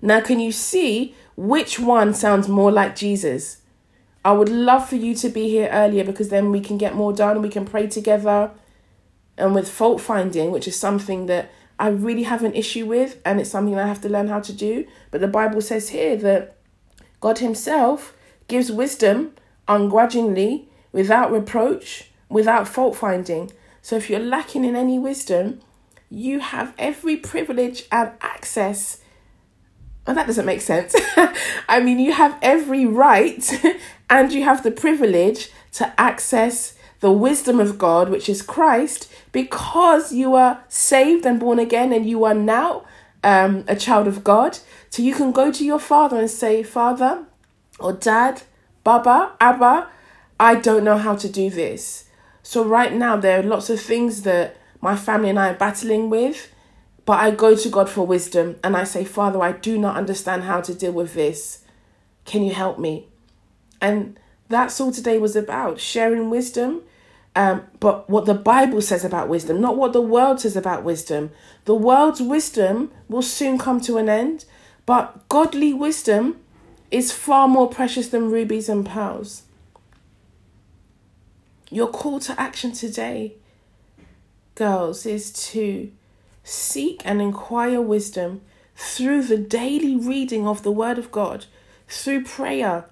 Now, 0.02 0.20
can 0.20 0.40
you 0.40 0.52
see 0.52 1.14
which 1.36 1.80
one 1.80 2.16
sounds 2.16 2.48
more 2.48 2.72
like 2.72 2.96
Jesus? 2.96 3.59
I 4.24 4.34
would 4.34 4.50
love 4.50 4.90
for 4.90 4.96
you 4.96 5.16
to 5.16 5.30
be 5.30 5.50
here 5.50 5.70
earlier 5.72 6.04
because 6.04 6.30
then 6.30 6.52
we 6.52 6.60
can 6.60 6.78
get 6.78 6.96
more 6.96 7.14
done. 7.14 7.42
We 7.42 7.50
can 7.50 7.66
pray 7.66 7.88
together. 7.88 8.52
And 9.38 9.56
with 9.56 9.70
fault 9.70 10.02
finding, 10.02 10.52
which 10.52 10.68
is 10.68 10.78
something 10.78 11.28
that 11.28 11.50
I 11.80 11.88
really 11.88 12.24
have 12.24 12.44
an 12.44 12.54
issue 12.54 12.86
with, 12.86 13.22
and 13.24 13.40
it's 13.40 13.50
something 13.50 13.80
I 13.80 13.88
have 13.88 14.02
to 14.02 14.10
learn 14.10 14.28
how 14.28 14.42
to 14.42 14.52
do. 14.52 14.86
But 15.12 15.22
the 15.22 15.30
Bible 15.30 15.62
says 15.62 15.90
here 15.90 16.18
that 16.18 16.58
God 17.22 17.40
Himself 17.40 18.14
gives 18.50 18.70
wisdom 18.70 19.34
ungrudgingly, 19.70 20.68
without 20.92 21.32
reproach, 21.32 22.10
without 22.28 22.68
fault 22.68 22.96
finding. 22.96 23.52
So 23.82 23.96
if 23.96 24.10
you're 24.10 24.20
lacking 24.20 24.66
in 24.66 24.76
any 24.76 25.00
wisdom, 25.00 25.62
you 26.10 26.40
have 26.40 26.74
every 26.78 27.16
privilege 27.16 27.86
and 27.92 28.12
access. 28.20 29.00
And 30.08 30.18
that 30.18 30.28
doesn't 30.28 30.46
make 30.46 30.62
sense. 30.62 30.96
I 31.70 31.80
mean, 31.82 32.00
you 32.00 32.12
have 32.14 32.38
every 32.42 32.86
right 32.86 33.48
and 34.10 34.32
you 34.32 34.44
have 34.44 34.64
the 34.64 34.72
privilege 34.72 35.52
to 35.74 35.94
access 36.00 36.76
the 37.00 37.12
wisdom 37.12 37.60
of 37.60 37.78
God, 37.78 38.10
which 38.10 38.28
is 38.28 38.42
Christ, 38.42 39.12
because 39.32 40.12
you 40.12 40.36
are 40.36 40.64
saved 40.68 41.26
and 41.26 41.40
born 41.40 41.60
again 41.60 41.94
and 41.94 42.06
you 42.06 42.26
are 42.26 42.34
now 42.34 42.86
um, 43.24 43.64
a 43.68 43.76
child 43.76 44.08
of 44.08 44.24
God. 44.24 44.58
So 44.90 45.02
you 45.02 45.14
can 45.14 45.32
go 45.32 45.52
to 45.52 45.66
your 45.66 45.80
father 45.80 46.18
and 46.18 46.30
say, 46.30 46.64
Father 46.64 47.26
or 47.80 47.94
Dad, 47.94 48.42
Baba, 48.84 49.34
Abba, 49.40 49.88
I 50.40 50.56
don't 50.56 50.84
know 50.84 50.98
how 50.98 51.16
to 51.16 51.30
do 51.30 51.50
this. 51.50 52.06
So 52.44 52.64
right 52.64 52.94
now, 52.94 53.16
there 53.18 53.40
are 53.40 53.44
lots 53.44 53.70
of 53.70 53.80
things 53.80 54.24
that 54.24 54.58
my 54.82 54.96
family 54.96 55.30
and 55.30 55.40
I 55.40 55.50
are 55.50 55.58
battling 55.58 56.10
with, 56.10 56.52
but 57.06 57.20
I 57.20 57.32
go 57.32 57.56
to 57.56 57.70
God 57.70 57.90
for 57.90 58.08
wisdom 58.08 58.58
and 58.64 58.76
I 58.76 58.84
say, 58.84 59.04
Father, 59.04 59.42
I 59.42 59.52
do 59.52 59.78
not 59.78 59.96
understand 59.96 60.44
how 60.44 60.62
to 60.62 60.74
deal 60.74 60.92
with 60.92 61.14
this. 61.14 61.64
Can 62.26 62.44
you 62.44 62.54
help 62.54 62.80
me? 62.80 63.08
And 63.82 64.20
that's 64.48 64.80
all 64.80 64.92
today 64.92 65.18
was 65.18 65.36
about 65.36 65.80
sharing 65.80 66.30
wisdom 66.30 66.82
um, 67.36 67.64
but 67.80 68.10
what 68.10 68.26
the 68.26 68.34
Bible 68.34 68.82
says 68.82 69.06
about 69.06 69.30
wisdom, 69.30 69.62
not 69.62 69.78
what 69.78 69.94
the 69.94 70.02
world 70.02 70.42
says 70.42 70.56
about 70.56 70.84
wisdom. 70.84 71.32
The 71.66 71.76
world's 71.76 72.22
wisdom 72.22 72.92
will 73.08 73.22
soon 73.22 73.58
come 73.58 73.80
to 73.82 73.98
an 73.98 74.10
end, 74.10 74.46
but 74.86 75.28
godly 75.30 75.74
wisdom 75.74 76.38
is 76.92 77.12
far 77.12 77.48
more 77.48 77.70
precious 77.70 78.10
than 78.10 78.32
rubies 78.32 78.68
and 78.68 78.86
pearls. 78.86 79.44
Your 81.70 81.88
call 81.88 82.20
to 82.22 82.40
action 82.40 82.72
today, 82.72 83.36
girls, 84.56 85.06
is 85.06 85.32
to 85.52 85.92
seek 86.44 87.02
and 87.06 87.22
inquire 87.22 87.80
wisdom 87.80 88.42
through 88.76 89.24
the 89.24 89.38
daily 89.38 89.96
reading 89.96 90.48
of 90.48 90.64
the 90.64 90.72
Word 90.72 90.98
of 90.98 91.12
God, 91.12 91.46
through 91.88 92.24
prayer. 92.24 92.86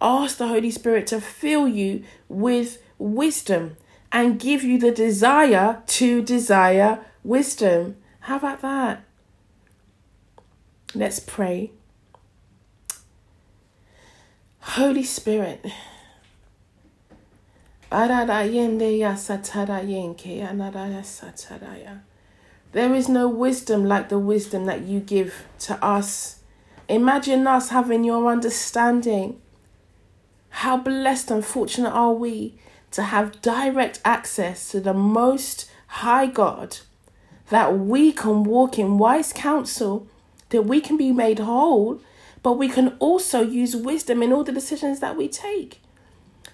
Ask 0.00 0.38
the 0.38 0.48
Holy 0.48 0.70
Spirit 0.70 1.06
to 1.08 1.20
fill 1.20 1.68
you 1.68 2.04
with 2.28 2.82
wisdom 2.98 3.76
and 4.12 4.40
give 4.40 4.62
you 4.64 4.78
the 4.78 4.90
desire 4.90 5.82
to 5.86 6.22
desire 6.22 7.04
wisdom. 7.22 7.96
How 8.20 8.36
about 8.36 8.60
that? 8.62 9.04
Let's 10.94 11.20
pray. 11.20 11.70
Holy 14.60 15.04
Spirit. 15.04 15.64
There 22.72 22.94
is 22.94 23.08
no 23.08 23.28
wisdom 23.28 23.84
like 23.84 24.08
the 24.08 24.18
wisdom 24.18 24.66
that 24.66 24.82
you 24.82 25.00
give 25.00 25.44
to 25.60 25.84
us. 25.84 26.40
Imagine 26.88 27.46
us 27.46 27.70
having 27.70 28.04
your 28.04 28.30
understanding. 28.30 29.40
How 30.50 30.76
blessed 30.76 31.30
and 31.30 31.44
fortunate 31.44 31.90
are 31.90 32.12
we 32.12 32.54
to 32.90 33.04
have 33.04 33.40
direct 33.40 34.00
access 34.04 34.70
to 34.70 34.80
the 34.80 34.94
Most 34.94 35.70
High 35.86 36.26
God, 36.26 36.78
that 37.48 37.78
we 37.78 38.12
can 38.12 38.44
walk 38.44 38.78
in 38.78 38.98
wise 38.98 39.32
counsel, 39.32 40.06
that 40.50 40.62
we 40.62 40.80
can 40.80 40.96
be 40.96 41.12
made 41.12 41.38
whole, 41.38 42.00
but 42.42 42.54
we 42.54 42.68
can 42.68 42.96
also 42.98 43.42
use 43.42 43.76
wisdom 43.76 44.22
in 44.22 44.32
all 44.32 44.44
the 44.44 44.52
decisions 44.52 45.00
that 45.00 45.16
we 45.16 45.28
take. 45.28 45.80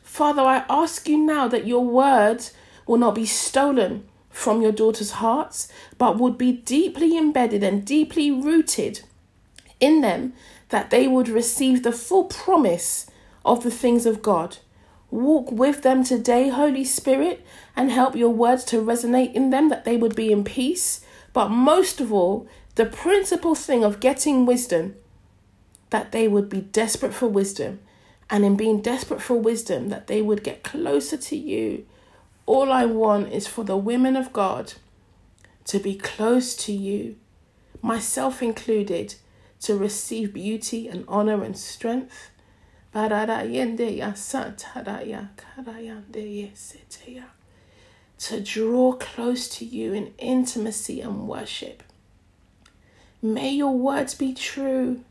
Father, 0.02 0.42
I 0.42 0.64
ask 0.68 1.08
you 1.08 1.18
now 1.18 1.48
that 1.48 1.66
your 1.66 1.84
words 1.84 2.52
will 2.86 2.98
not 2.98 3.14
be 3.14 3.26
stolen 3.26 4.06
from 4.30 4.62
your 4.62 4.72
daughters' 4.72 5.12
hearts, 5.12 5.68
but 5.98 6.18
would 6.18 6.36
be 6.36 6.52
deeply 6.52 7.16
embedded 7.16 7.62
and 7.62 7.84
deeply 7.84 8.30
rooted 8.30 9.02
in 9.80 10.00
them, 10.00 10.32
that 10.68 10.90
they 10.90 11.06
would 11.06 11.28
receive 11.28 11.82
the 11.82 11.92
full 11.92 12.24
promise 12.24 13.10
of 13.46 13.62
the 13.62 13.70
things 13.70 14.04
of 14.04 14.20
God. 14.20 14.58
Walk 15.10 15.52
with 15.52 15.82
them 15.82 16.02
today, 16.02 16.48
Holy 16.48 16.84
Spirit, 16.84 17.46
and 17.76 17.90
help 17.90 18.16
your 18.16 18.30
words 18.30 18.64
to 18.64 18.84
resonate 18.84 19.32
in 19.34 19.50
them, 19.50 19.68
that 19.68 19.84
they 19.84 19.96
would 19.96 20.16
be 20.16 20.32
in 20.32 20.44
peace. 20.44 21.00
But 21.32 21.48
most 21.48 22.00
of 22.00 22.12
all, 22.12 22.48
the 22.74 22.86
principal 22.86 23.54
thing 23.54 23.84
of 23.84 24.00
getting 24.00 24.44
wisdom, 24.44 24.96
that 25.90 26.12
they 26.12 26.26
would 26.26 26.48
be 26.48 26.60
desperate 26.60 27.14
for 27.14 27.28
wisdom. 27.28 27.80
And 28.28 28.44
in 28.44 28.56
being 28.56 28.82
desperate 28.82 29.22
for 29.22 29.36
wisdom, 29.36 29.88
that 29.90 30.08
they 30.08 30.20
would 30.20 30.42
get 30.42 30.64
closer 30.64 31.16
to 31.16 31.36
you. 31.36 31.86
All 32.44 32.72
I 32.72 32.84
want 32.84 33.32
is 33.32 33.46
for 33.46 33.62
the 33.62 33.76
women 33.76 34.16
of 34.16 34.32
God 34.32 34.74
to 35.66 35.78
be 35.78 35.94
close 35.94 36.56
to 36.56 36.72
you, 36.72 37.16
myself 37.82 38.42
included, 38.42 39.14
to 39.60 39.76
receive 39.76 40.34
beauty 40.34 40.88
and 40.88 41.04
honor 41.06 41.42
and 41.44 41.56
strength 41.56 42.30
to 48.16 48.40
draw 48.40 48.92
close 48.92 49.50
to 49.50 49.66
you 49.66 49.92
in 49.92 50.14
intimacy 50.16 51.02
and 51.02 51.28
worship. 51.28 51.82
May 53.20 53.50
your 53.50 53.76
words 53.76 54.14
be 54.14 54.32
true. 54.32 55.04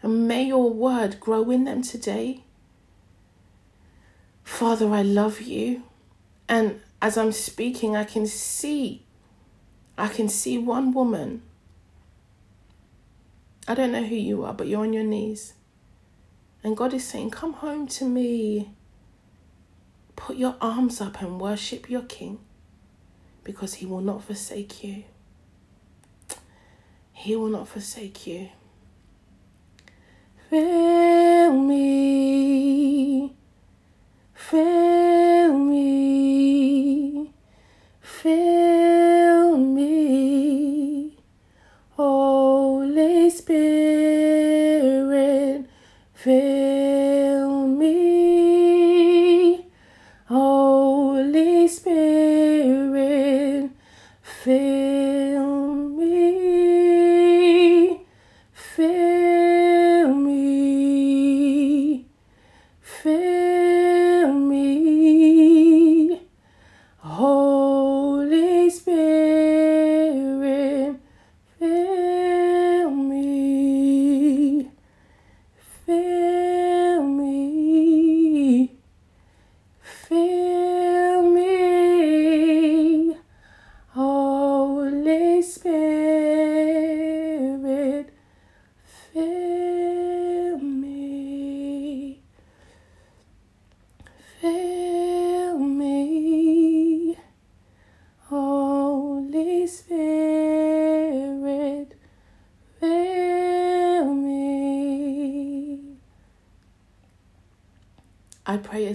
And 0.00 0.26
may 0.26 0.44
your 0.44 0.70
word 0.70 1.20
grow 1.20 1.50
in 1.50 1.64
them 1.64 1.82
today. 1.82 2.44
Father, 4.42 4.88
I 4.88 5.02
love 5.02 5.42
you. 5.42 5.82
And 6.48 6.80
as 7.02 7.18
I'm 7.18 7.32
speaking, 7.32 7.94
I 7.94 8.04
can 8.04 8.26
see, 8.26 9.04
I 9.98 10.08
can 10.08 10.30
see 10.30 10.56
one 10.56 10.92
woman. 10.92 11.42
I 13.68 13.74
don't 13.74 13.92
know 13.92 14.04
who 14.04 14.16
you 14.16 14.44
are, 14.44 14.54
but 14.54 14.66
you're 14.66 14.80
on 14.80 14.94
your 14.94 15.04
knees. 15.04 15.52
And 16.64 16.76
God 16.76 16.94
is 16.94 17.06
saying, 17.06 17.30
Come 17.30 17.54
home 17.54 17.86
to 17.88 18.04
me. 18.04 18.70
Put 20.14 20.36
your 20.36 20.56
arms 20.60 21.00
up 21.00 21.20
and 21.20 21.40
worship 21.40 21.90
your 21.90 22.02
King 22.02 22.38
because 23.44 23.74
he 23.74 23.86
will 23.86 24.00
not 24.00 24.22
forsake 24.22 24.84
you. 24.84 25.04
He 27.12 27.34
will 27.36 27.48
not 27.48 27.68
forsake 27.68 28.26
you. 28.26 28.48
Fill 30.50 31.52
me, 31.52 33.34
fill 34.34 35.56
me, 35.56 37.32
fill 38.00 38.61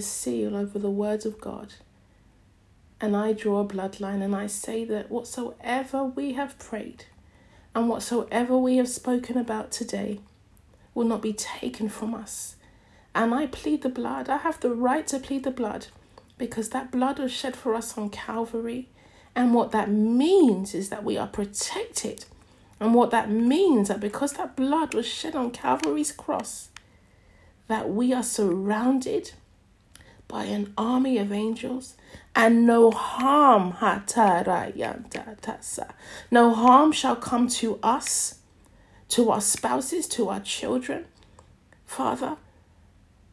Seal 0.06 0.56
over 0.56 0.78
the 0.78 0.90
words 0.90 1.26
of 1.26 1.40
God. 1.40 1.74
And 3.00 3.16
I 3.16 3.32
draw 3.32 3.60
a 3.60 3.64
bloodline 3.64 4.22
and 4.22 4.34
I 4.34 4.46
say 4.46 4.84
that 4.84 5.10
whatsoever 5.10 6.04
we 6.04 6.32
have 6.32 6.58
prayed 6.58 7.04
and 7.74 7.88
whatsoever 7.88 8.58
we 8.58 8.76
have 8.78 8.88
spoken 8.88 9.38
about 9.38 9.70
today 9.70 10.20
will 10.94 11.04
not 11.04 11.22
be 11.22 11.32
taken 11.32 11.88
from 11.88 12.12
us. 12.14 12.56
And 13.14 13.32
I 13.32 13.46
plead 13.46 13.82
the 13.82 13.88
blood. 13.88 14.28
I 14.28 14.38
have 14.38 14.60
the 14.60 14.74
right 14.74 15.06
to 15.08 15.20
plead 15.20 15.44
the 15.44 15.52
blood 15.52 15.86
because 16.38 16.70
that 16.70 16.90
blood 16.90 17.18
was 17.18 17.32
shed 17.32 17.56
for 17.56 17.74
us 17.74 17.96
on 17.96 18.10
Calvary. 18.10 18.88
And 19.34 19.54
what 19.54 19.70
that 19.70 19.90
means 19.90 20.74
is 20.74 20.88
that 20.88 21.04
we 21.04 21.16
are 21.16 21.28
protected. 21.28 22.24
And 22.80 22.94
what 22.94 23.10
that 23.10 23.30
means 23.30 23.88
that 23.88 24.00
because 24.00 24.34
that 24.34 24.56
blood 24.56 24.94
was 24.94 25.06
shed 25.06 25.34
on 25.34 25.50
Calvary's 25.50 26.12
cross, 26.12 26.68
that 27.66 27.90
we 27.90 28.12
are 28.12 28.22
surrounded 28.22 29.32
by 30.28 30.44
an 30.44 30.72
army 30.76 31.18
of 31.18 31.32
angels 31.32 31.96
and 32.36 32.66
no 32.66 32.90
harm 32.90 33.74
no 36.30 36.54
harm 36.54 36.92
shall 36.92 37.16
come 37.16 37.48
to 37.48 37.78
us 37.82 38.38
to 39.08 39.30
our 39.30 39.40
spouses 39.40 40.06
to 40.06 40.28
our 40.28 40.40
children 40.40 41.06
father. 41.88 42.36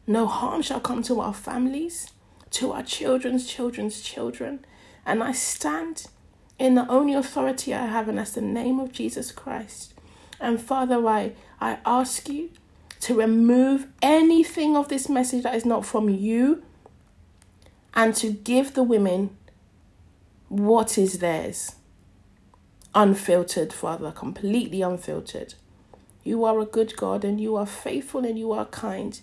No 0.06 0.26
harm 0.26 0.62
shall 0.62 0.80
come 0.80 1.02
to 1.04 1.20
our 1.20 1.34
families 1.34 2.10
to 2.50 2.72
our 2.72 2.82
children's 2.82 3.46
children's 3.46 4.00
children. 4.00 4.64
And 5.04 5.22
i 5.22 5.32
stand 5.32 6.06
in 6.58 6.74
the 6.74 6.88
only 6.88 7.12
authority 7.12 7.74
i 7.74 7.84
have 7.86 8.08
and 8.08 8.18
that's 8.18 8.32
the 8.32 8.40
name 8.40 8.80
of 8.80 8.92
jesus 8.92 9.30
christ. 9.30 9.94
And 10.40 10.60
father 10.60 11.06
i 11.06 11.32
i 11.60 11.78
ask 11.84 12.28
you 12.28 12.50
to 13.00 13.14
remove 13.14 13.86
anything 14.00 14.76
of 14.76 14.88
this 14.88 15.08
message 15.08 15.42
that 15.42 15.54
is 15.54 15.66
not 15.66 15.84
from 15.84 16.08
you 16.08 16.62
and 17.96 18.14
to 18.14 18.30
give 18.30 18.74
the 18.74 18.82
women 18.82 19.34
what 20.48 20.98
is 20.98 21.18
theirs. 21.18 21.76
Unfiltered, 22.94 23.72
Father, 23.72 24.12
completely 24.12 24.82
unfiltered. 24.82 25.54
You 26.22 26.44
are 26.44 26.60
a 26.60 26.66
good 26.66 26.96
God 26.96 27.24
and 27.24 27.40
you 27.40 27.56
are 27.56 27.66
faithful 27.66 28.24
and 28.24 28.38
you 28.38 28.52
are 28.52 28.66
kind. 28.66 29.18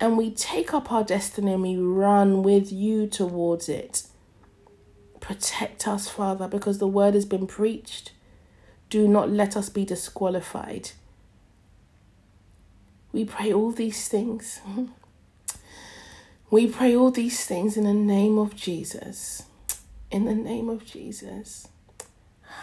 And 0.00 0.16
we 0.16 0.30
take 0.30 0.72
up 0.72 0.92
our 0.92 1.02
destiny 1.02 1.52
and 1.52 1.62
we 1.62 1.76
run 1.76 2.42
with 2.42 2.72
you 2.72 3.06
towards 3.08 3.68
it. 3.68 4.06
Protect 5.20 5.88
us, 5.88 6.08
Father, 6.08 6.46
because 6.46 6.78
the 6.78 6.88
word 6.88 7.14
has 7.14 7.24
been 7.24 7.46
preached. 7.46 8.12
Do 8.90 9.08
not 9.08 9.30
let 9.30 9.56
us 9.56 9.68
be 9.68 9.84
disqualified. 9.84 10.90
We 13.12 13.24
pray 13.24 13.52
all 13.52 13.72
these 13.72 14.08
things. 14.08 14.60
We 16.54 16.68
pray 16.68 16.94
all 16.94 17.10
these 17.10 17.44
things 17.44 17.76
in 17.76 17.82
the 17.82 17.92
name 17.92 18.38
of 18.38 18.54
Jesus. 18.54 19.42
In 20.12 20.24
the 20.24 20.36
name 20.36 20.68
of 20.68 20.84
Jesus. 20.84 21.66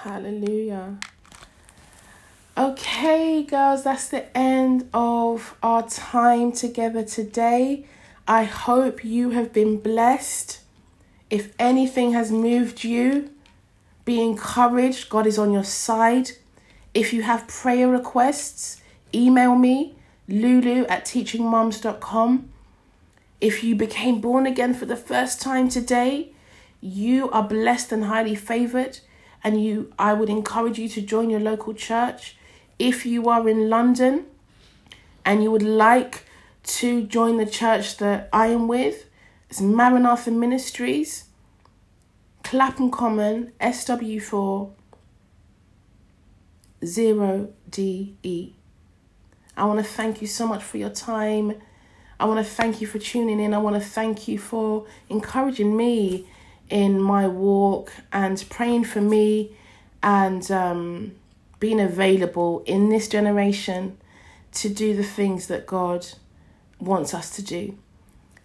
Hallelujah. 0.04 0.98
Okay, 2.58 3.44
girls, 3.44 3.84
that's 3.84 4.08
the 4.08 4.26
end 4.38 4.90
of 4.94 5.58
our 5.62 5.86
time 5.90 6.54
together 6.54 7.04
today. 7.04 7.86
I 8.26 8.46
hope 8.46 9.04
you 9.04 9.32
have 9.32 9.52
been 9.52 9.78
blessed. 9.78 10.62
If 11.30 11.54
anything 11.60 12.14
has 12.14 12.32
moved 12.32 12.86
you, 12.86 13.30
be 14.06 14.22
encouraged. 14.22 15.10
God 15.10 15.28
is 15.28 15.38
on 15.38 15.52
your 15.52 15.66
side. 15.66 16.32
If 16.94 17.12
you 17.12 17.24
have 17.24 17.46
prayer 17.46 17.90
requests, 17.90 18.82
email 19.14 19.58
me, 19.58 19.96
lulu 20.30 20.86
at 20.86 21.04
teachingmums.com. 21.04 22.51
If 23.42 23.64
you 23.64 23.76
became 23.76 24.22
born 24.22 24.46
again 24.46 24.76
for 24.76 24.86
the 24.86 24.96
first 24.96 25.42
time 25.42 25.68
today, 25.68 26.32
you 26.80 27.30
are 27.32 27.44
blessed 27.44 27.92
and 27.92 28.06
highly 28.06 28.36
favored 28.36 29.00
and 29.44 29.64
you 29.64 29.92
I 29.98 30.14
would 30.14 30.30
encourage 30.30 30.78
you 30.78 30.88
to 30.90 31.02
join 31.02 31.32
your 31.32 31.40
local 31.40 31.74
church. 31.74 32.38
If 32.78 33.04
you 33.06 33.28
are 33.30 33.50
in 33.50 33.68
London 33.68 34.26
and 35.26 35.44
you 35.44 35.50
would 35.50 35.64
like 35.64 36.26
to 36.64 37.04
join 37.04 37.38
the 37.38 37.46
church 37.48 37.98
that 37.98 38.30
I 38.32 38.48
am 38.48 38.68
with, 38.68 39.06
it's 39.50 39.60
Maranatha 39.60 40.30
Ministries, 40.30 41.26
Clapham 42.44 42.92
Common, 42.92 43.54
SW4 43.60 44.72
0DE. 46.84 48.54
I 49.58 49.66
want 49.66 49.80
to 49.80 49.86
thank 49.86 50.22
you 50.22 50.28
so 50.28 50.48
much 50.48 50.64
for 50.64 50.78
your 50.78 50.90
time. 50.90 51.56
I 52.22 52.26
want 52.26 52.38
to 52.38 52.54
thank 52.54 52.82
you 52.82 52.88
for 52.88 53.00
tuning 53.00 53.40
in. 53.40 53.52
I 53.52 53.58
want 53.58 53.76
to 53.76 53.82
thank 53.82 54.28
you 54.28 54.38
for 54.38 54.86
encouraging 55.10 55.76
me 55.76 56.28
in 56.70 57.02
my 57.02 57.28
walk 57.28 57.92
and 58.14 58.46
praying 58.48 58.84
for 58.84 59.02
me 59.02 59.56
and 60.04 60.50
um, 60.52 61.14
being 61.60 61.80
available 61.80 62.62
in 62.68 62.90
this 62.90 63.08
generation 63.08 63.98
to 64.54 64.70
do 64.70 64.96
the 64.96 65.04
things 65.04 65.48
that 65.48 65.66
God 65.66 66.06
wants 66.80 67.16
us 67.16 67.36
to 67.38 67.42
do. 67.42 67.76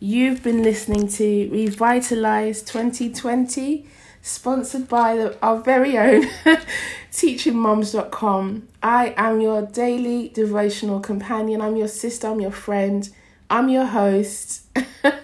You've 0.00 0.42
been 0.42 0.62
listening 0.62 1.08
to 1.08 1.50
Revitalize 1.50 2.62
2020, 2.62 3.86
sponsored 4.22 4.88
by 4.88 5.16
the, 5.16 5.38
our 5.42 5.60
very 5.60 5.98
own 5.98 6.22
teachingmums.com. 7.12 8.68
I 8.82 9.12
am 9.18 9.42
your 9.42 9.66
daily 9.66 10.30
devotional 10.30 11.00
companion. 11.00 11.60
I'm 11.60 11.76
your 11.76 11.88
sister, 11.88 12.28
I'm 12.28 12.40
your 12.40 12.50
friend, 12.50 13.06
I'm 13.48 13.68
your 13.68 13.86
host. 13.86 14.62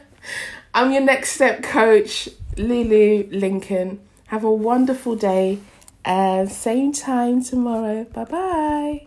I'm 0.74 0.92
your 0.92 1.02
next 1.02 1.32
step 1.32 1.62
coach, 1.62 2.28
Lulu 2.56 3.28
Lincoln. 3.30 4.00
Have 4.26 4.44
a 4.44 4.52
wonderful 4.52 5.16
day 5.16 5.58
and 6.04 6.50
same 6.50 6.92
time 6.92 7.42
tomorrow. 7.42 8.04
Bye 8.04 8.24
bye. 8.24 9.06